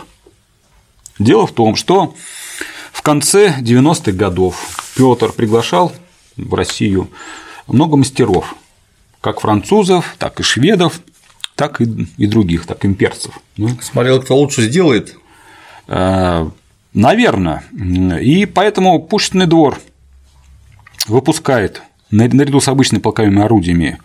[1.19, 2.15] Дело в том, что
[2.91, 5.91] в конце 90-х годов Петр приглашал
[6.35, 7.09] в Россию
[7.67, 8.55] много мастеров,
[9.21, 11.01] как французов, так и шведов,
[11.55, 13.39] так и, и других, так и имперцев.
[13.81, 15.15] Смотрел, кто лучше сделает.
[15.87, 16.49] Э,
[16.93, 17.63] Наверное.
[18.21, 19.79] И поэтому пушечный двор
[21.07, 23.99] выпускает наряду с обычными полковыми орудиями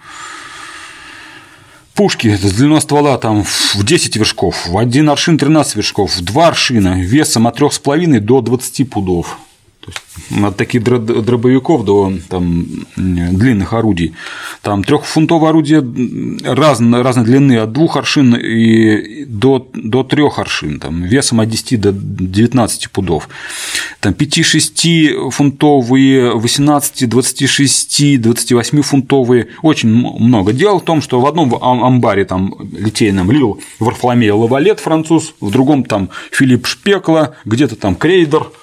[1.97, 6.49] пушки с длиной ствола там в 10 вершков, в один аршин 13 вершков, в два
[6.49, 9.38] аршина весом от 3,5 до 20 пудов
[10.43, 12.66] от таких дробовиков до там,
[12.97, 14.14] длинных орудий.
[14.62, 15.84] Там трехфунтовое орудие
[16.45, 21.80] разной, разной длины, от двух аршин и до, до трех аршин, там, весом от 10
[21.80, 23.28] до 19 пудов.
[24.01, 30.53] Там 5-6 фунтовые, 18, 26, 28 фунтовые, очень много.
[30.53, 35.84] Дело в том, что в одном амбаре там литейном лил Варфоломей Лавалет француз, в другом
[35.84, 38.49] там Филипп Шпекла, где-то там Крейдер–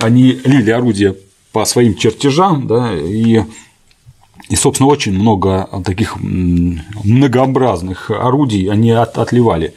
[0.00, 1.14] они лили орудия
[1.52, 3.42] по своим чертежам, да, и
[4.50, 9.72] и, собственно, очень много таких многообразных орудий они от, отливали.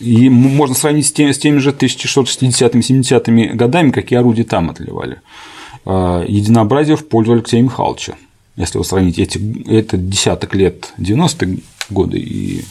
[0.00, 5.20] И можно сравнить с теми, с теми же 1660-70-ми годами, какие орудия там отливали.
[5.84, 8.14] Единообразие в пользу Алексея Михайловича.
[8.56, 11.58] Если вы сравните эти, это десяток лет 90-е
[11.90, 12.64] годы и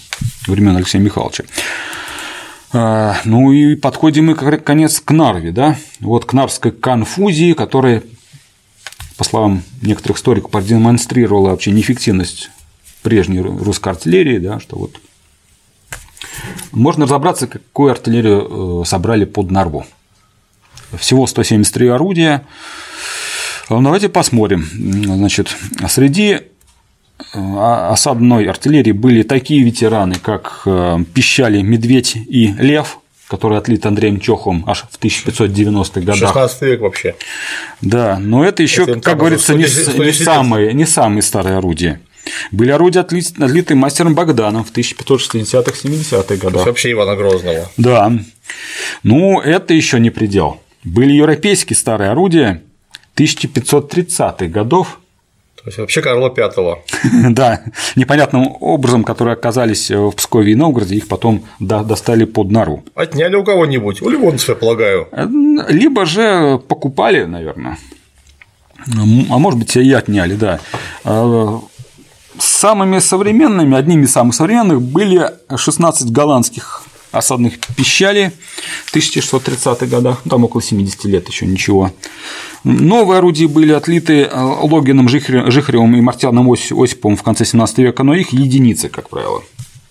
[0.47, 1.43] времен Алексея Михайловича.
[2.73, 8.03] А, ну и подходим мы, как конец, к Нарве, да, вот к Нарвской конфузии, которая,
[9.15, 12.49] по словам некоторых историков, продемонстрировала вообще неэффективность
[13.03, 14.99] прежней русской артиллерии, да, что вот
[16.71, 19.85] можно разобраться, какую артиллерию э, собрали под Нарву.
[20.97, 22.45] Всего 173 орудия.
[23.69, 24.67] Давайте посмотрим.
[24.73, 25.55] Значит,
[25.87, 26.43] среди а,
[27.33, 34.63] осадной артиллерии были такие ветераны, как э, Пищали, Медведь и Лев, который отлит Андреем Чохом
[34.67, 36.29] аж в 1590-х годах.
[36.29, 37.15] 16 век вообще.
[37.81, 41.99] Да, но это еще, как говорится, не, не, самые, не самые старые орудия.
[42.51, 46.65] Были орудия, отлиты мастером Богданом в 1560-70-х годах.
[46.65, 47.69] вообще Ивана Грозного.
[47.77, 48.13] Да.
[49.03, 50.61] Ну, это еще не предел.
[50.83, 52.61] Были европейские старые орудия
[53.15, 54.99] 1530-х годов,
[55.63, 56.79] то есть вообще Карла Пятого.
[57.29, 57.61] Да,
[57.95, 62.83] непонятным образом, которые оказались в Пскове и Новгороде, их потом достали под нору.
[62.95, 65.07] Отняли у кого-нибудь, у ливонцев, я полагаю.
[65.69, 67.77] Либо же покупали, наверное.
[69.29, 70.59] А может быть, и отняли, да.
[71.05, 71.59] Э,
[72.37, 76.83] самыми современными, одними из самых современных были 16 голландских
[77.13, 78.31] осадных пищали
[78.85, 81.91] в 1630-х годах, ну, там около 70 лет еще ничего.
[82.63, 88.13] Новые орудия были отлиты э, Логином, Жихаревым и Мартьяном Осиповым в конце 17 века, но
[88.13, 89.43] их единицы, как правило.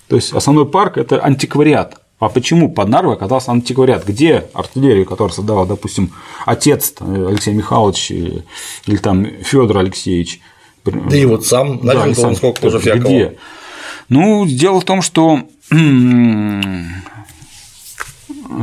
[0.09, 1.97] То есть основной парк– это антиквариат.
[2.19, 4.07] А почему под Нарвой оказался антиквариат?
[4.07, 6.13] Где артиллерию, которую создавал, допустим,
[6.47, 10.41] отец э, Алексей Михайлович или там Федор Алексеевич?
[10.85, 13.09] Да и вот сам да, сам, сколько тоже всякого.
[13.09, 13.39] Где?
[14.09, 15.41] Ну, дело в том, что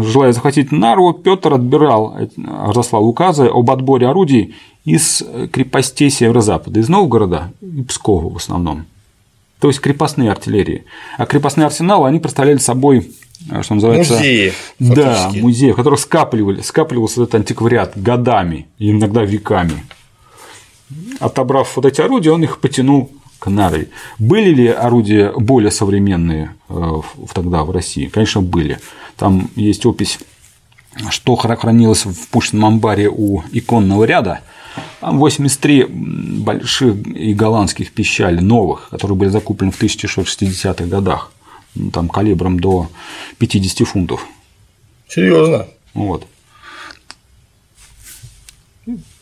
[0.02, 7.52] желая захватить Нарву, Петр отбирал, разослал указы об отборе орудий из крепостей северо-запада, из Новгорода
[7.62, 8.86] и Пскова в основном.
[9.60, 10.86] То есть крепостные артиллерии.
[11.18, 13.12] А крепостные арсеналы они представляли собой
[13.62, 14.54] что называется, музеи.
[14.80, 19.86] Да, музеи, в которых скапливали, скапливался этот антиквариат годами, иногда веками.
[21.20, 23.90] Отобрав вот эти орудия, он их потянул к Нарве.
[24.18, 27.02] Были ли орудия более современные э,
[27.34, 28.08] тогда в России?
[28.08, 28.80] Конечно, были.
[29.20, 30.20] Там есть опись
[31.10, 34.42] что хранилось в пушечном амбаре у иконного ряда,
[35.00, 41.32] там 83 больших и голландских пищали новых, которые были закуплены в 1660-х годах,
[41.76, 42.90] ну, там калибром до
[43.38, 44.26] 50 фунтов.
[45.08, 45.68] Серьезно.
[45.94, 46.28] Вот.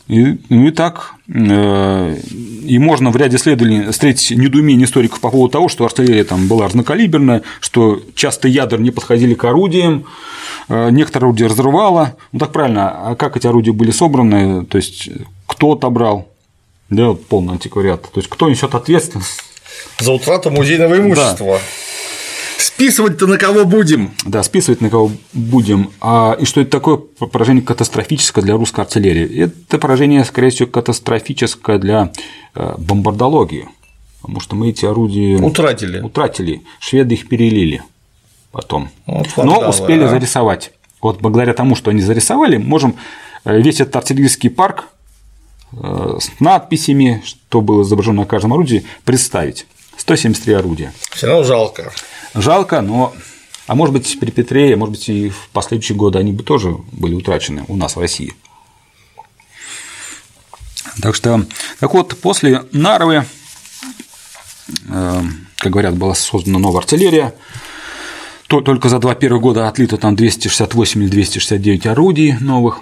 [0.07, 2.17] И, ну и так, э,
[2.63, 6.67] и можно в ряде исследований встретить недоумение историков по поводу того, что артиллерия там была
[6.67, 10.05] разнокалиберная, что часто ядра не подходили к орудиям,
[10.69, 12.15] э, некоторые орудия разрывало.
[12.31, 15.09] Ну так правильно, а как эти орудия были собраны, то есть
[15.45, 16.29] кто отобрал?
[16.89, 18.03] Да, полный антиквариат.
[18.03, 19.43] То есть кто несет ответственность?
[19.99, 21.55] За утрату музейного имущества.
[21.55, 21.59] Да.
[22.57, 24.11] Списывать-то на кого будем?
[24.25, 25.91] Да, списывать на кого будем.
[26.01, 29.43] А, и что это такое поражение катастрофическое для русской артиллерии?
[29.43, 32.11] Это поражение, скорее всего, катастрофическое для
[32.55, 33.67] э, бомбардологии.
[34.21, 36.01] Потому что мы эти орудия утратили.
[36.01, 36.63] Утратили.
[36.79, 37.83] Шведы их перелили
[38.51, 38.89] потом.
[39.05, 40.09] Вот Но успели а.
[40.09, 40.71] зарисовать.
[41.01, 42.95] Вот благодаря тому, что они зарисовали, можем
[43.45, 44.85] э, весь этот артиллерийский парк
[45.73, 49.67] э, с надписями, что было изображено на каждом орудии, представить.
[49.97, 50.93] 173 орудия.
[51.11, 51.91] Все равно жалко.
[52.33, 53.13] Жалко, но
[53.67, 57.13] а может быть, при Петре, может быть, и в последующие годы они бы тоже были
[57.13, 58.33] утрачены у нас в России.
[61.01, 61.45] Так что,
[61.79, 63.25] так вот, после Нарвы,
[64.89, 65.21] э,
[65.57, 67.35] как говорят, была создана новая артиллерия,
[68.47, 72.79] то только за два первых года отлито там 268 или 269 орудий новых,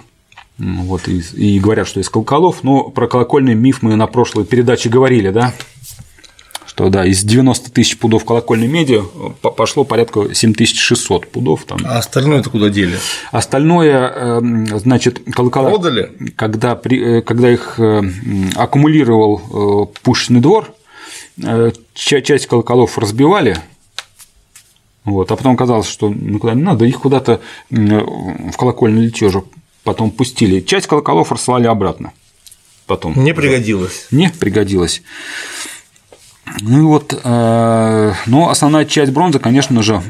[0.58, 4.88] вот, и, и говорят, что из колоколов, но про колокольный миф мы на прошлой передаче
[4.88, 5.52] говорили, да,
[6.76, 9.02] что да, из 90 тысяч пудов колокольной меди
[9.40, 11.64] пошло порядка 7600 пудов.
[11.64, 11.78] Там.
[11.86, 12.98] А остальное это куда дели?
[13.32, 16.12] Остальное, эм, значит, колокола, Продали?
[16.36, 18.02] Когда, при, э, когда их э,
[18.56, 20.74] аккумулировал э, пушечный двор,
[21.94, 23.56] часть колоколов разбивали,
[25.04, 29.46] вот, а потом казалось, что никуда не надо, их куда-то в колокольную литежу
[29.82, 30.60] потом пустили.
[30.60, 32.12] Часть колоколов рассылали обратно.
[32.86, 33.14] Потом.
[33.16, 34.08] Не пригодилось.
[34.10, 35.02] Не пригодилось.
[36.60, 40.02] Ну вот, э, но основная часть бронзы, конечно же,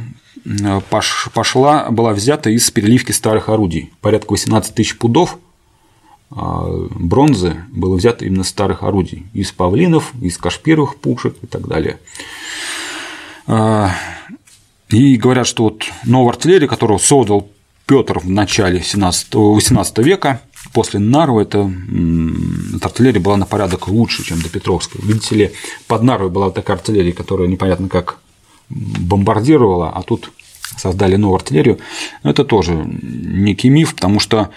[0.91, 3.93] пошла, была взята из переливки старых орудий.
[4.01, 5.39] Порядка 18 тысяч пудов
[6.31, 6.35] э,
[6.91, 9.27] бронзы было взято именно из старых орудий.
[9.33, 11.99] Из павлинов, из кашпировых пушек и так далее.
[13.47, 13.89] Э,
[14.91, 17.49] и говорят, что вот новая артиллерия, которую создал
[17.87, 20.43] Петр в начале 17, 18 века,
[20.73, 21.71] после Нарвы эта,
[22.75, 25.01] эта артиллерия была на порядок лучше, чем до Петровской.
[25.03, 25.53] Видите ли,
[25.87, 28.19] под Нарвой была такая артиллерия, которая непонятно как
[28.69, 30.33] бомбардировала, а тут
[30.77, 31.79] создали новую артиллерию.
[32.23, 34.51] Это тоже некий миф, потому что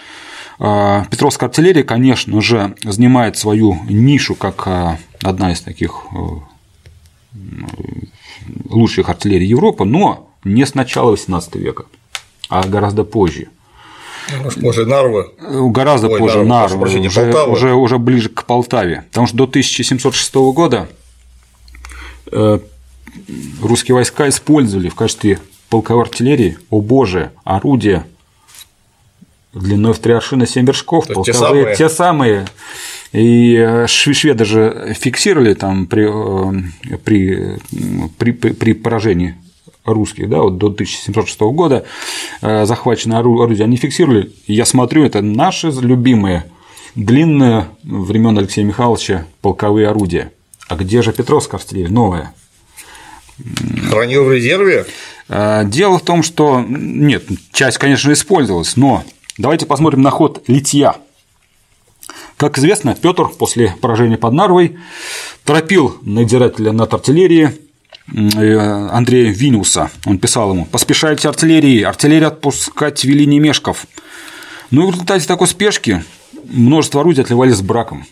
[0.58, 7.36] а, Петровская артиллерия, конечно же, занимает свою нишу как а, одна из таких э,
[8.68, 11.84] лучших артиллерий Европы, но не с начала XVIII века,
[12.48, 13.48] а гораздо позже–
[14.42, 15.30] может, позже Нарвы?
[15.40, 19.04] Гораздо Ой, позже Нарвы, Нарвы уже, уже, уже ближе к Полтаве.
[19.10, 20.88] Потому что до 1706 года
[22.30, 22.58] э,
[23.62, 28.06] русские войска использовали в качестве полковой артиллерии, о боже, орудия
[29.52, 31.76] длиной в три аршина семь вершков, полковые, те самые.
[31.76, 32.46] те самые.
[33.12, 37.58] И э, шведы же фиксировали там при, э, при,
[38.18, 39.36] при, при поражении
[39.84, 41.84] русских, да, вот до 1706 года
[42.42, 46.44] э, захваченные орудия, они фиксировали, я смотрю, это наши любимые
[46.94, 50.32] длинные времен Алексея Михайловича полковые орудия.
[50.68, 52.34] А где же Петровская артиллерия, новая?
[53.88, 54.86] Хранил в резерве?
[55.28, 59.04] Э, дело в том, что нет, часть, конечно, использовалась, но
[59.38, 60.96] давайте посмотрим на ход литья.
[62.36, 64.78] Как известно, Петр после поражения под Нарвой
[65.44, 67.50] торопил надзирателя над артиллерией
[68.14, 69.90] Андрея Винуса.
[70.04, 73.86] Он писал ему «Поспешайте артиллерии, артиллерия отпускать вели не мешков».
[74.70, 76.04] Ну и в результате такой спешки
[76.44, 78.06] множество орудий отливались браком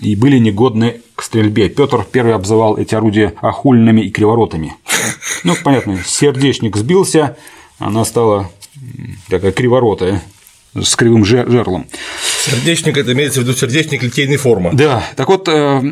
[0.00, 1.68] и были негодны к стрельбе.
[1.68, 4.74] Петр первый обзывал эти орудия охульными и криворотами.
[5.44, 7.36] Ну, понятно, сердечник сбился,
[7.78, 8.50] она стала
[9.28, 10.22] такая криворотая,
[10.74, 11.86] с кривым жерлом.
[12.50, 14.70] Сердечник– это имеется в виду сердечник литейной формы.
[14.72, 15.04] Да.
[15.16, 15.82] Так вот, э,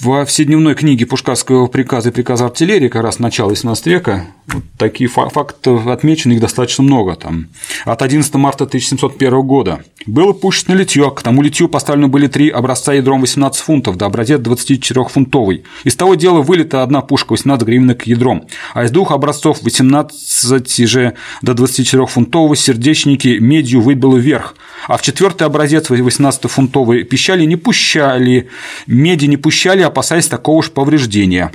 [0.00, 5.08] во вседневной книге Пушкарского приказа и приказа артиллерии, как раз начала XVIII века, вот такие
[5.08, 7.14] факты отмечены, их достаточно много.
[7.14, 7.48] Там.
[7.84, 12.92] От 11 марта 1701 года было пушечное литье, к тому литью поставлены были три образца
[12.92, 15.62] ядром 18 фунтов, да образец 24-фунтовый.
[15.84, 21.14] Из того дела вылета одна пушка 18 гривенок ядром, а из двух образцов 18 же
[21.42, 24.56] до 24-фунтового сердечники медью выбило вверх,
[24.88, 28.48] а в четвертый образец 18-фунтовый пищали не пущали,
[28.86, 31.52] меди не пущали, опасаясь такого же повреждения.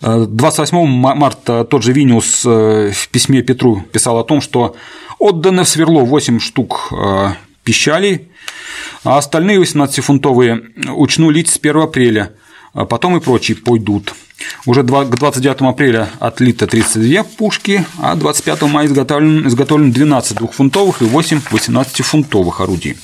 [0.00, 4.76] 28 марта тот же Виниус в письме Петру писал о том, что
[5.18, 6.92] отдано в сверло 8 штук
[7.64, 8.28] пищалей,
[9.04, 12.32] а остальные 18-фунтовые учну лить с 1 апреля,
[12.84, 14.14] потом и прочие пойдут.
[14.66, 21.04] Уже к 29 апреля отлито 32 пушки, а 25 мая изготовлено, изготовлено 12 двухфунтовых и
[21.06, 22.96] 8 18-фунтовых орудий.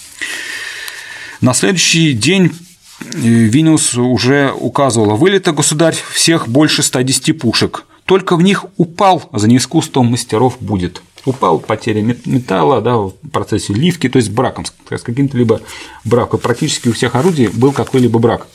[1.41, 2.53] На следующий день
[3.01, 9.49] э, Виниус уже указывал, вылито, государь, всех больше 110 пушек, только в них упал, за
[9.49, 11.03] неискусством мастеров будет.
[11.25, 15.61] Упал потеря металла да, в процессе ливки, то есть браком, с каким-то либо
[16.05, 16.41] браком.
[16.41, 18.49] Практически у всех орудий был какой-либо брак.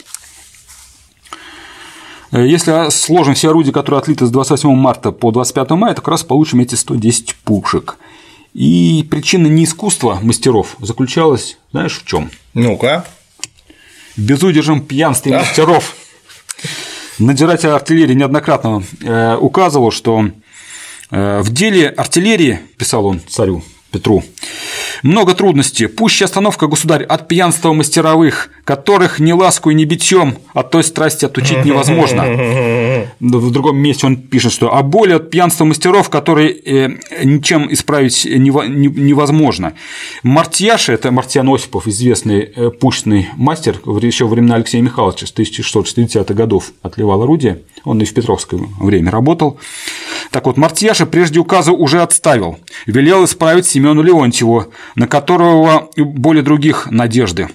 [2.31, 6.09] Э, если сложим все орудия, которые отлиты с 28 марта по 25 мая, то как
[6.09, 7.97] раз получим эти 110 пушек.
[8.53, 12.31] И причина неискусства мастеров заключалась, знаешь, в чем?
[12.53, 13.05] Ну-ка.
[14.15, 15.95] В безудержном пьянстве мастеров.
[17.19, 20.29] Надзиратель артиллерии неоднократно э, указывал, что
[21.11, 24.23] э, в деле артиллерии, писал он царю Петру,
[25.01, 25.87] много трудностей.
[25.87, 31.23] Пусть остановка, государь, от пьянства мастеровых, которых ни ласку и ни битьем от той страсти
[31.23, 32.25] отучить невозможно.
[33.21, 38.25] В другом месте он пишет, что а боли от пьянства мастеров, которые э, ничем исправить
[38.25, 39.73] невозможно.
[40.21, 46.33] Мартьяша, это Мартьян Осипов, известный э, пушечный мастер, еще во времена Алексея Михайловича с 1660-х
[46.33, 49.61] годов отливал орудие, он и в Петровское время работал.
[50.29, 54.65] Так вот, Мартьяша прежде указа уже отставил, велел исправить Семену Леонтьеву,
[54.95, 57.47] на которого более других надежды.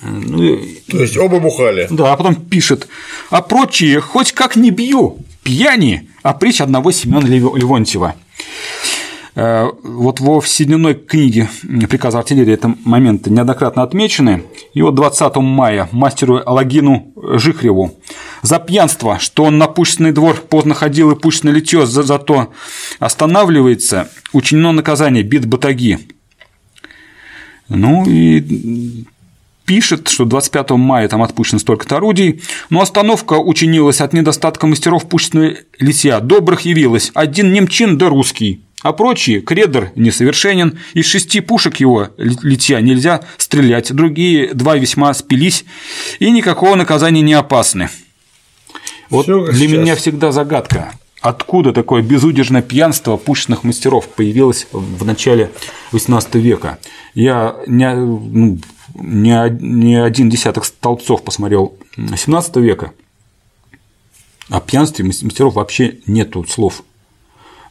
[0.00, 1.86] Ну, То есть оба бухали.
[1.90, 2.88] Да, а потом пишет,
[3.30, 8.14] а прочие хоть как не бью, пьяни, а притч одного Семена Леонтьева.
[9.34, 11.48] Э, вот во вседневной книге
[11.88, 14.44] приказа артиллерии это моменты неоднократно отмечены.
[14.74, 17.98] И вот 20 мая мастеру Алагину Жихреву
[18.42, 22.52] за пьянство, что он на пущенный двор поздно ходил и пущенное литье за, зато
[22.98, 25.98] останавливается, учинено наказание бит батаги.
[27.68, 29.06] Ну и
[29.64, 35.54] пишет, что 25 мая там отпущено столько-то орудий, но остановка учинилась от недостатка мастеров пущенного
[35.78, 36.20] литья.
[36.20, 42.80] Добрых явилось один немчин да русский а прочие кредер несовершенен, из шести пушек его литья
[42.80, 45.64] нельзя стрелять, другие два весьма спились,
[46.18, 47.88] и никакого наказания не опасны.
[49.08, 49.70] Вот для сейчас.
[49.70, 55.52] меня всегда загадка, откуда такое безудержное пьянство пушечных мастеров появилось в начале
[55.92, 56.78] XVIII века.
[57.14, 58.58] Я не, ну,
[58.94, 62.92] не, не один десяток столбцов посмотрел XVII века,
[64.48, 66.82] о пьянстве мастеров вообще нету слов.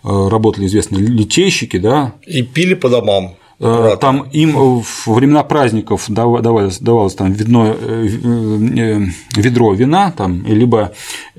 [0.04, 2.14] Э, работали известные литейщики, да.
[2.26, 3.36] И пили по домам.
[3.60, 8.08] Э, там им во времена праздников давалось, давалось там видно, э,
[9.36, 10.94] ведро вина, там, либо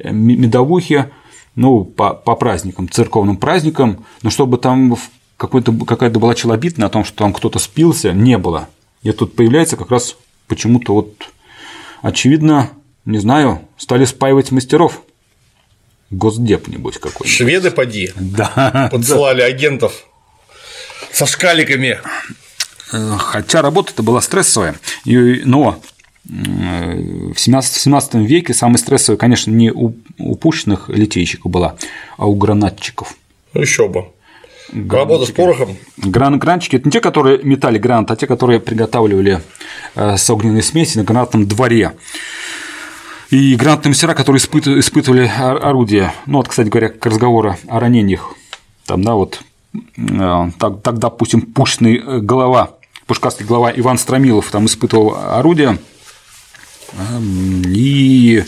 [0.04, 1.10] медовухи,
[1.56, 4.96] ну, по, по праздникам, церковным праздникам, но чтобы там
[5.36, 8.68] какая-то была челобитная о том, что там кто-то спился, не было.
[9.02, 11.30] И тут появляется как раз почему-то вот,
[12.02, 12.70] очевидно,
[13.04, 15.02] не знаю, стали спаивать мастеров.
[16.10, 17.28] Госдеп, небось, какой-нибудь.
[17.28, 18.12] Шведы поди.
[18.16, 18.88] Да.
[18.92, 20.06] Подсылали агентов
[21.10, 21.98] со шкаликами.
[22.90, 25.80] Хотя работа-то была стрессовая, но
[26.24, 31.76] в 17 веке самой стрессовой, конечно, не у упущенных литейщиков была,
[32.18, 33.16] а у гранатчиков.
[33.54, 34.06] Еще бы.
[34.72, 35.76] Работа с порохом.
[35.98, 39.42] Гран гранатчики– это не те, которые метали гранат, а те, которые приготавливали
[39.94, 41.92] э, с огненной смеси на гранатном дворе
[43.30, 46.14] и гранатные мастера, которые испытывали орудия.
[46.26, 48.34] Ну, вот, кстати говоря, к разговору о ранениях.
[48.86, 49.40] Там, да, вот
[49.74, 52.70] э, так, так допустим, пушный э, голова,
[53.06, 55.78] пушкастый голова Иван Стромилов там испытывал орудие,
[57.66, 58.44] и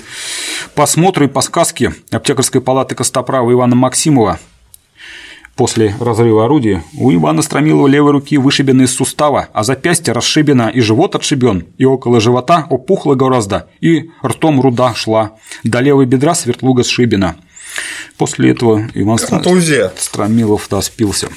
[0.74, 4.38] по смотру и по сказке аптекарской палаты Костоправа Ивана Максимова
[5.56, 10.80] После разрыва орудия у Ивана Стромилова левой руки вышибено из сустава, а запястье расшибено, и
[10.80, 15.32] живот отшибен, и около живота опухло гораздо, и ртом руда шла,
[15.62, 17.36] до левой бедра свертлуга сшибена.
[18.18, 19.92] После этого Иван Контузия.
[19.96, 21.28] Стромилов да, спился.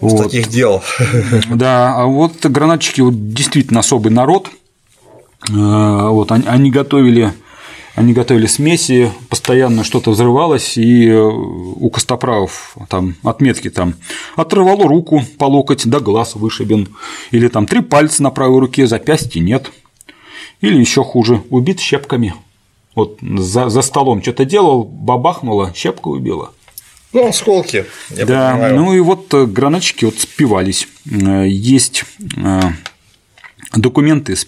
[0.00, 0.24] Вот.
[0.24, 0.82] таких дел.
[1.50, 4.50] Да, а вот гранатчики вот действительно особый народ.
[5.48, 7.32] Э, вот они, они готовили
[7.94, 13.94] они готовили смеси, постоянно что-то взрывалось, и э, у костоправов там отметки там
[14.36, 16.88] отрывало руку по локоть, да глаз вышибен,
[17.30, 19.70] или там три пальца на правой руке, запястья нет,
[20.60, 22.34] или еще хуже, убит щепками.
[22.96, 26.52] Вот за, за столом что-то делал, бабахнуло, щепка убила.
[27.12, 27.86] Ну, осколки.
[28.10, 28.76] Я да, понимаю.
[28.76, 30.88] ну и вот э, гранатчики вот спивались.
[31.08, 32.04] Э, есть
[33.74, 34.46] документы из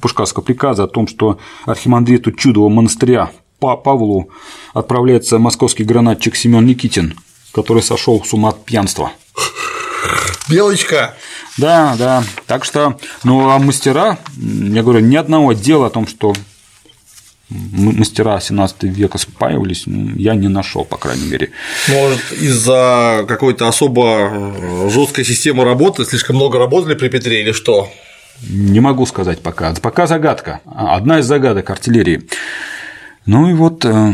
[0.00, 4.30] Пушкарского приказа о том, что архимандриту Чудового монастыря по Павлу
[4.74, 7.18] отправляется московский гранатчик Семен Никитин,
[7.52, 9.12] который сошел с ума от пьянства.
[10.48, 11.14] Белочка!
[11.58, 12.24] Да, да.
[12.46, 16.34] Так что, ну а мастера, я говорю, ни одного дела о том, что
[17.50, 21.50] мастера 17 века спаивались, я не нашел, по крайней мере.
[21.88, 27.90] Может, из-за какой-то особо э, жесткой системы работы слишком много работали при Петре или что?
[28.42, 29.74] Не могу сказать пока.
[29.74, 30.60] Пока загадка.
[30.64, 32.22] Одна из загадок артиллерии.
[33.26, 34.12] Ну и вот э,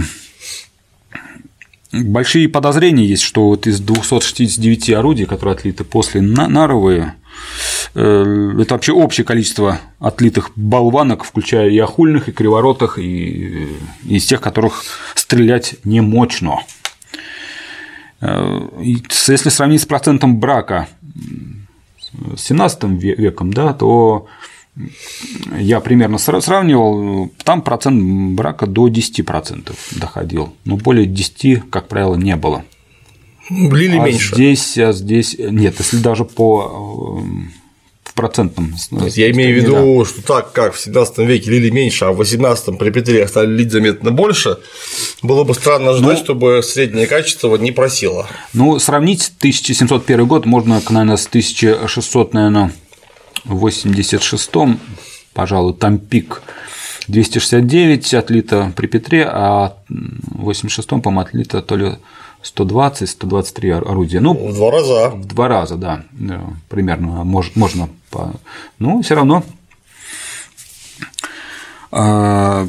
[1.93, 7.15] большие подозрения есть, что вот из 269 орудий, которые отлиты после Наровые,
[7.95, 13.69] э, это вообще общее количество отлитых болванок, включая и охульных, и криворотых, и
[14.05, 14.83] из тех, которых
[15.15, 16.61] стрелять не мощно.
[18.21, 20.89] Э, если сравнить с процентом брака
[22.37, 24.27] с 17 веком, да, то
[25.57, 32.37] я примерно сравнивал, там процент брака до 10% доходил, но более 10, как правило, не
[32.37, 32.65] было.
[33.51, 34.35] Блили а меньше.
[34.35, 37.23] Здесь, а здесь нет, если даже по
[38.15, 38.75] в процентном.
[38.93, 40.09] Я имею в виду, да.
[40.09, 43.73] что так как в 17 веке лили меньше, а в 18 при Петре стали лить
[43.73, 44.59] заметно больше,
[45.21, 48.29] было бы странно ожидать, ну, чтобы среднее качество не просило.
[48.53, 52.73] Ну, сравнить 1701 год можно, наверное, с 1600, наверное,
[53.45, 54.79] в 86-м,
[55.33, 56.41] пожалуй, там пик
[57.09, 61.93] 269 отлито при Петре, а в 86-м, по-моему, отлито то ли
[62.45, 64.21] 120-123 орудия.
[64.21, 65.11] Ну, в два раза.
[65.11, 66.05] В два раза, да,
[66.69, 68.33] примерно, может, можно, по...
[68.79, 69.43] но все равно
[71.91, 72.69] а,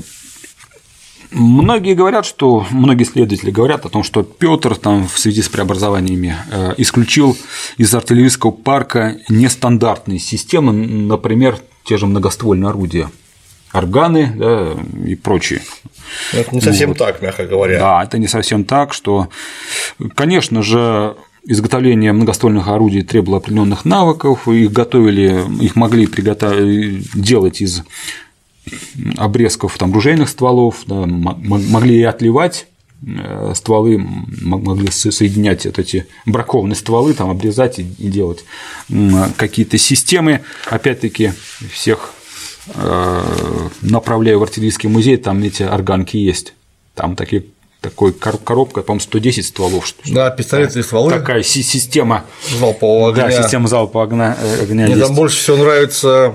[1.38, 6.34] Многие говорят, что многие исследователи говорят о том, что Петр там в связи с преобразованиями
[6.49, 7.36] э, исключил
[7.76, 13.11] из артиллерийского парка нестандартные системы, например, те же многоствольные орудия,
[13.73, 15.61] органы да, и прочие.
[16.34, 16.97] Это не совсем вот.
[16.97, 17.80] так, мягко говоря.
[17.80, 19.30] Да, это не совсем так, что,
[20.16, 27.84] конечно же, изготовление многоствольных орудий требовало определенных навыков, их готовили, их могли приготовить, делать из
[29.18, 32.66] обрезков там, ружейных стволов, да, могли и отливать
[33.06, 34.03] э, стволы,
[34.41, 38.43] могли соединять вот эти бракованные стволы, там, обрезать и делать
[39.38, 40.41] какие-то системы.
[40.66, 41.34] Опять-таки,
[41.72, 42.14] всех э,
[43.82, 46.53] направляю в артиллерийский музей, там эти органки есть.
[46.93, 47.45] Там такие
[47.89, 49.93] такой коробка, по-моему, 110 стволов.
[50.05, 51.11] Да, пистолетные стволы.
[51.11, 52.25] Такая система
[52.59, 53.27] залпового огня.
[53.27, 54.38] Да, система залпового огня.
[54.41, 55.05] Э, огня Мне есть.
[55.05, 56.33] там больше всего нравится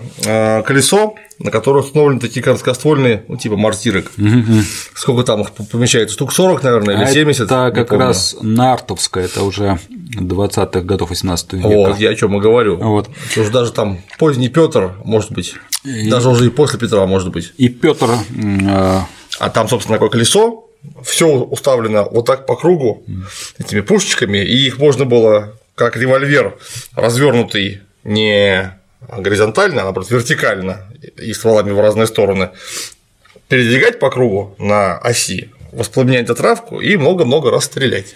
[0.64, 4.12] колесо, на которых установлены такие короткоствольные, ну, типа мортирок.
[4.16, 4.62] Угу.
[4.94, 6.14] Сколько там их помещается?
[6.14, 7.46] Штук 40, наверное, или 70?
[7.46, 8.06] Это как помню.
[8.06, 11.66] раз Нартовская, это уже 20-х годов 18 века.
[11.66, 12.76] Вот, я о чем и говорю.
[12.76, 13.08] Вот.
[13.36, 16.08] Уже даже там поздний Петр, может быть, и...
[16.08, 17.52] даже уже и после Петра, может быть.
[17.56, 18.10] И Петр.
[18.10, 19.00] Э...
[19.38, 20.69] А там, собственно, такое колесо,
[21.02, 23.04] все уставлено вот так по кругу
[23.58, 26.58] этими пушечками, и их можно было как револьвер
[26.94, 28.76] развернутый не
[29.08, 32.50] горизонтально, а наоборот вертикально и стволами в разные стороны,
[33.48, 38.14] передвигать по кругу на оси, воспламенять отравку и много-много раз стрелять.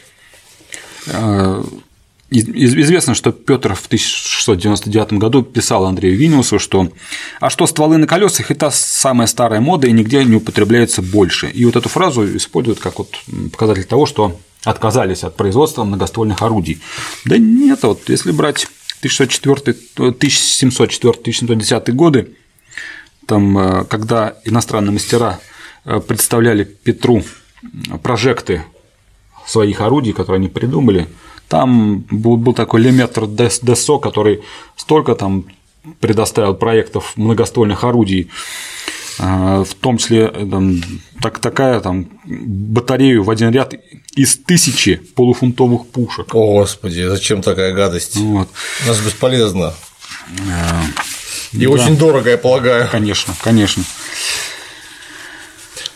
[2.30, 6.90] Известно, что Петр в 1699 году писал Андрею Виниусу, что
[7.38, 11.50] «А что стволы на колесах– это самая старая мода и нигде не употребляется больше».
[11.50, 13.14] И вот эту фразу используют как вот
[13.52, 16.80] показатель того, что отказались от производства многоствольных орудий.
[17.24, 18.66] Да нет, вот если брать
[19.02, 22.34] 1704-1710 годы,
[23.26, 25.40] там, э, когда иностранные мастера
[25.84, 27.22] э, представляли Петру
[28.02, 28.64] прожекты
[29.46, 31.06] своих орудий, которые они придумали,
[31.54, 34.42] там был, был такой Леметр Десо, который
[34.74, 35.44] столько там
[36.00, 38.28] предоставил проектов многоствольных орудий,
[39.20, 40.82] э, в том числе там,
[41.22, 43.72] так, такая там батарею в один ряд
[44.16, 46.34] из тысячи полуфунтовых пушек.
[46.34, 48.16] О, Господи, зачем такая гадость?
[48.16, 48.48] Вот.
[48.84, 49.74] У нас бесполезно.
[51.52, 51.70] И да.
[51.70, 52.88] очень дорого, я полагаю.
[52.90, 53.84] Конечно, конечно.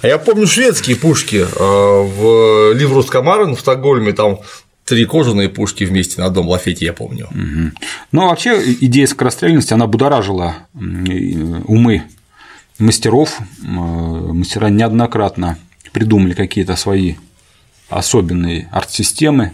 [0.02, 4.38] А я помню шведские пушки э, в Ливрус Камарен в Стокгольме, там
[4.88, 7.26] три кожаные пушки вместе на одном лафете, я помню.
[7.26, 7.72] Угу.
[8.12, 12.04] Ну, а вообще идея скорострельности, она будоражила умы
[12.78, 13.38] мастеров.
[13.60, 15.58] Мастера неоднократно
[15.92, 17.14] придумали какие-то свои
[17.88, 19.52] особенные арт-системы.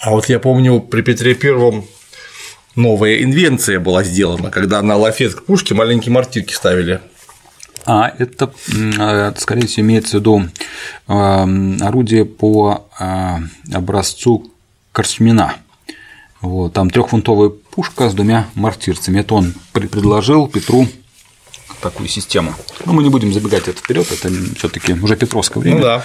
[0.00, 1.84] А вот я помню, при Петре Первом
[2.76, 7.00] новая инвенция была сделана, когда на лафет к пушке маленькие мортирки ставили.
[7.90, 8.52] А, это,
[9.40, 10.42] скорее всего, имеется в виду
[11.06, 13.40] орудие по а,
[13.72, 14.52] образцу
[14.92, 15.54] Корсмина.
[16.42, 19.20] Вот, там трехфунтовая пушка с двумя мортирцами.
[19.20, 20.86] Это он предложил Петру
[21.80, 22.54] такую систему.
[22.84, 25.78] Но мы не будем забегать это вперед, это все-таки уже Петровское время.
[25.78, 26.04] Ну да.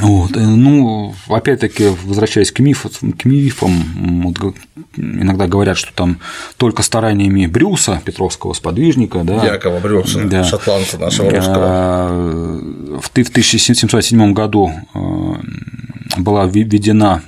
[0.00, 0.36] Вот.
[0.36, 4.54] Э, ну, опять-таки, возвращаясь к, мифу, к мифам, вот,
[4.96, 6.18] иногда говорят, что там
[6.56, 13.00] только стараниями Брюса, петровского сподвижника, да, Якова Брюса, да, шотландца нашего русского.
[13.00, 14.98] В 1707 году э,
[16.16, 17.22] была введена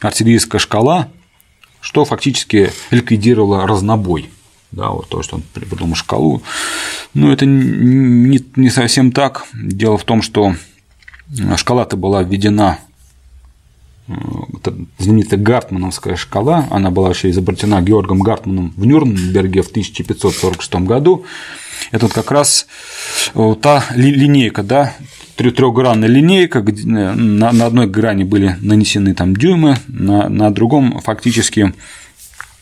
[0.00, 1.08] артиллерийская шкала,
[1.80, 4.30] что фактически ликвидировало разнобой.
[4.72, 6.42] Да, вот то, что он придумал шкалу.
[7.12, 9.46] Но это не, не совсем так.
[9.54, 10.54] Дело в том, что
[11.56, 12.78] шкала-то была введена
[14.08, 14.12] э,
[14.98, 21.24] знаменитая Гартмановская шкала, она была вообще изобретена Георгом Гартманом в Нюрнберге в 1546 году.
[21.90, 22.66] Это вот как раз
[23.34, 24.94] э, та линейка, да,
[25.36, 31.74] трехгранная линейка, где э, на одной грани были нанесены там дюймы, на, на другом фактически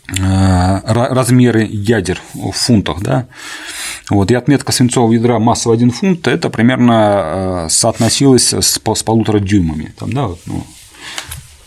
[0.09, 3.29] размеры ядер в фунтах, да,
[4.13, 9.03] вот, и отметка свинцового ядра масса в 1 фунт это примерно э, соотносилось с, с
[9.03, 9.93] полутора дюймами.
[9.99, 10.65] Там, да, вот, ну,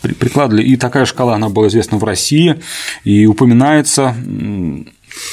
[0.02, 0.64] прикладывали.
[0.64, 2.62] И такая шкала, она была известна в России,
[3.04, 4.16] и упоминается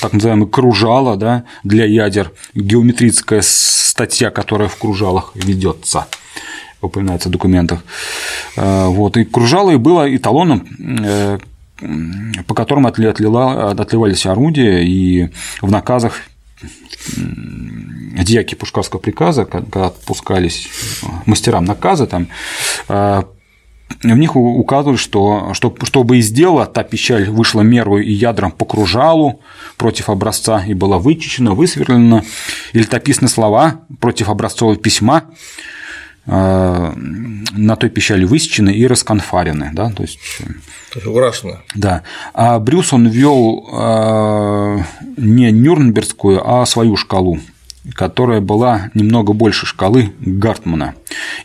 [0.01, 6.07] так называемый кружало да, для ядер, геометрическая статья, которая в кружалах ведется
[6.81, 7.85] упоминается в документах.
[8.57, 9.17] Э, вот.
[9.17, 10.67] И кружало и было эталоном,
[11.05, 11.39] э,
[12.47, 16.15] по которым отливались орудия, и в наказах
[17.17, 20.69] дьяки Пушкарского приказа, когда отпускались
[21.27, 22.29] мастерам наказа, там,
[22.89, 23.23] э,
[24.03, 29.41] в них указывали, что чтобы из дела та печаль вышла меру и ядром по кружалу
[29.77, 32.25] против образца и была вычищена, высверлена,
[32.73, 35.82] или летописные слова против образцового письма э,
[36.25, 39.71] на той печали высечены и расконфарены.
[39.73, 39.91] Да?
[39.91, 40.21] То есть
[40.93, 41.63] то есть украшено.
[41.75, 42.03] Да.
[42.35, 44.79] А Брюс он ввел э,
[45.17, 47.41] не Нюрнбергскую, а свою шкалу,
[47.95, 50.95] которая была немного больше шкалы Гартмана.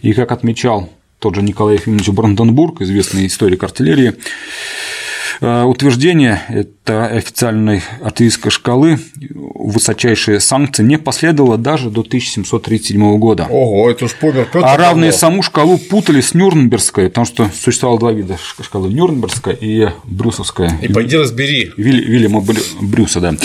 [0.01, 5.06] И как отмечал тот же Николай Ефимович Бранденбург, известный историк артиллерии, Э,
[5.41, 13.47] утверждение этой официальной артиллерийской шкалы высочайшие санкции не последовало даже до 1737 года.
[13.49, 14.65] Ого, это уж помер Петр.
[14.65, 19.89] А равные саму шкалу путали с Нюрнбергской, потому что существовало два вида шкалы– Нюрнбергская и
[20.05, 20.77] Брюсовская.
[20.81, 21.71] И пойди разбери.
[21.77, 22.43] Виль, Вильяма
[22.81, 23.35] Брюса, да.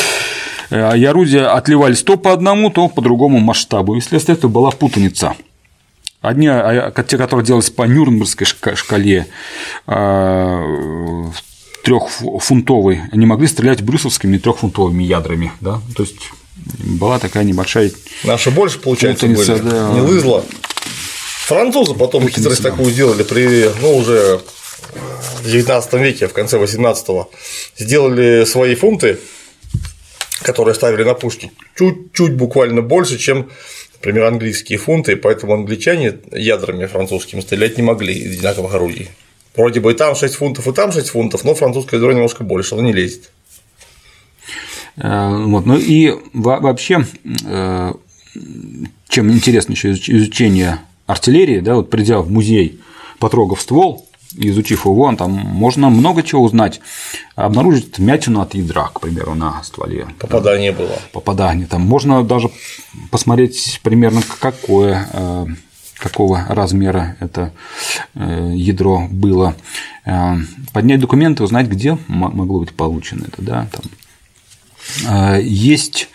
[0.71, 3.95] Э, и орудия отливались то по одному, то по другому масштабу.
[3.97, 5.35] И вследствие этого была путаница.
[6.21, 9.27] Одни, а, а те, которые делались по Нюрнбергской шкале,
[11.83, 16.31] трехфунтовый, они могли стрелять брюсовскими трехфунтовыми ядрами, да, то есть
[16.79, 17.91] была такая небольшая.
[18.25, 19.93] Наши больше, получается, были, да.
[19.93, 20.45] не лызла.
[21.47, 22.71] Французы потом Путаница, хитрость да.
[22.71, 24.41] такую сделали при, ну, уже
[25.43, 27.31] в 19 веке, в конце 18-го,
[27.77, 29.19] сделали свои фунты,
[30.43, 33.51] которые ставили на пушки, чуть-чуть буквально больше, чем,
[33.95, 39.11] например, английские фунты, поэтому англичане ядрами французскими стрелять не могли из одинаковых орудий.
[39.57, 42.75] Вроде бы и там 6 фунтов, и там 6 фунтов, но французское ядро немножко больше,
[42.75, 43.31] оно не лезет.
[44.97, 45.67] Э, вот.
[45.67, 47.07] Ну и вообще,
[47.45, 47.93] э,
[49.09, 52.81] чем интересно еще изучение артиллерии, да, вот придя в музей,
[53.19, 56.81] потрогав ствол, изучив его, там можно много чего узнать,
[57.35, 60.09] обнаружить мятину от ядра, к примеру, на стволе.
[60.19, 60.99] Попадание было.
[61.13, 61.67] Попадание.
[61.67, 62.51] Там можно даже
[63.11, 65.47] посмотреть примерно какое э,
[66.03, 67.53] какого размера это
[68.15, 69.55] э, ядро было,
[70.05, 70.35] э,
[70.73, 73.43] поднять документы, узнать, где могло быть получено это.
[73.43, 75.37] Да, там.
[75.37, 76.09] Э, есть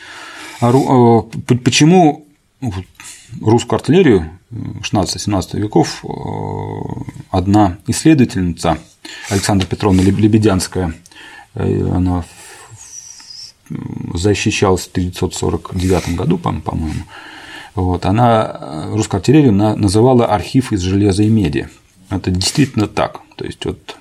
[1.63, 2.25] почему
[3.39, 6.03] русскую артиллерию 16-17 веков
[7.29, 8.79] одна исследовательница
[9.29, 10.93] Александра Петровна Лебедянская,
[11.53, 12.23] она
[14.13, 17.03] защищалась в 1949 году, по-моему,
[17.78, 21.69] вот, она э, русскую артиллерию называла архив из железа и меди.
[22.09, 23.21] Это действительно так.
[23.36, 23.97] То есть, вот,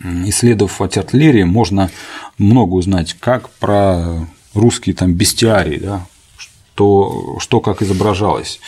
[0.00, 1.90] исследовав артиллерии, можно
[2.38, 6.06] много узнать как про русские там бестиарии, да,
[6.38, 8.58] что, что как изображалось,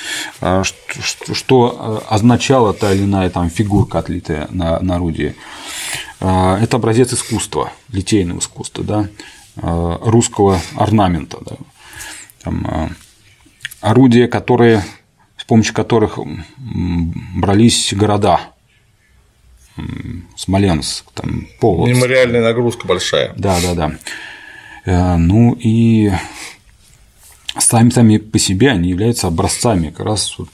[0.43, 5.35] а, что, что э, означала та или иная там фигурка, отлитая на, на орудии.
[6.21, 9.09] А, это образец искусства, литейного искусства, да,
[9.57, 11.39] а, русского орнамента.
[11.41, 11.57] Да.
[12.43, 12.95] Там,
[13.81, 14.85] орудия, которые,
[15.37, 16.19] с помощью которых
[16.57, 18.41] брались города.
[20.37, 21.95] Смоленск, там, Полоцк.
[21.95, 23.33] Мемориальная нагрузка большая.
[23.37, 23.93] Да, да, да.
[24.85, 26.11] Э, ну и
[27.57, 30.49] сами сами по себе они являются образцами как раз вот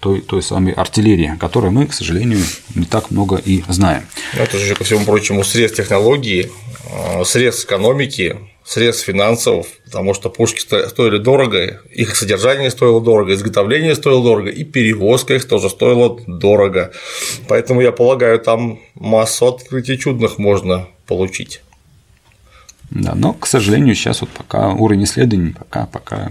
[0.00, 2.42] той, той самой артиллерии, которой мы, к сожалению,
[2.74, 4.04] не так много и знаем.
[4.34, 6.50] Ну, это же, ко всему прочему, средств технологии,
[6.90, 8.38] э, средств экономики,
[8.70, 14.62] средств финансов, потому что пушки стоили дорого, их содержание стоило дорого, изготовление стоило дорого, и
[14.62, 16.92] перевозка их тоже стоила дорого.
[17.48, 21.62] Поэтому я полагаю, там массу открытий чудных можно получить.
[22.90, 26.28] Да, но, к сожалению, сейчас вот пока уровень исследований пока, пока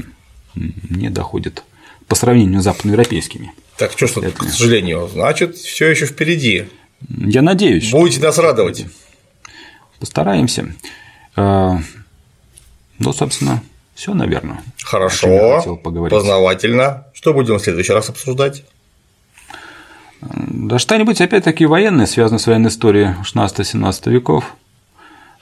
[0.56, 1.64] не доходит
[2.08, 3.52] по сравнению с западноевропейскими.
[3.76, 6.68] Так что, что к сожалению, значит, все еще впереди.
[7.10, 7.92] Я надеюсь.
[7.92, 8.86] Будете нас радовать.
[10.00, 10.74] Постараемся.
[13.00, 13.64] Ну, собственно,
[13.96, 14.62] все, наверное.
[14.84, 15.80] Хорошо.
[16.10, 17.08] Познавательно.
[17.14, 18.64] Что будем в следующий раз обсуждать?
[20.22, 24.56] Да что-нибудь опять-таки военное, связанное с военной историей 16-17 веков.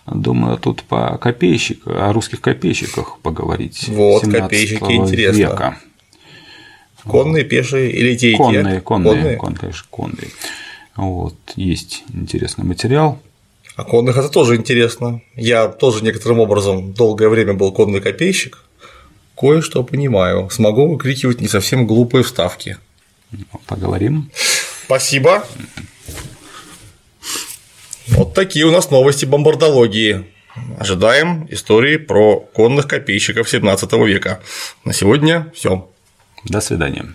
[0.05, 3.89] Думаю, тут по копейщикам, о русских копейщиках поговорить.
[3.89, 5.37] Вот, копейщики интересно.
[5.37, 5.77] Века.
[7.03, 8.81] Конные, пешие или те и конные, те?
[8.81, 10.29] Конные, конные, конные, конечно, конные.
[10.95, 13.19] Вот, есть интересный материал.
[13.77, 15.21] А конных это тоже интересно.
[15.35, 18.63] Я тоже некоторым образом долгое время был конный копейщик.
[19.37, 20.49] Кое-что понимаю.
[20.49, 22.77] Смогу выкрикивать не совсем глупые вставки.
[23.67, 24.31] Поговорим.
[24.85, 25.45] Спасибо.
[28.07, 30.25] Вот такие у нас новости бомбардологии.
[30.79, 34.41] Ожидаем истории про конных копейщиков 17 века.
[34.85, 35.87] На сегодня все.
[36.45, 37.13] До свидания.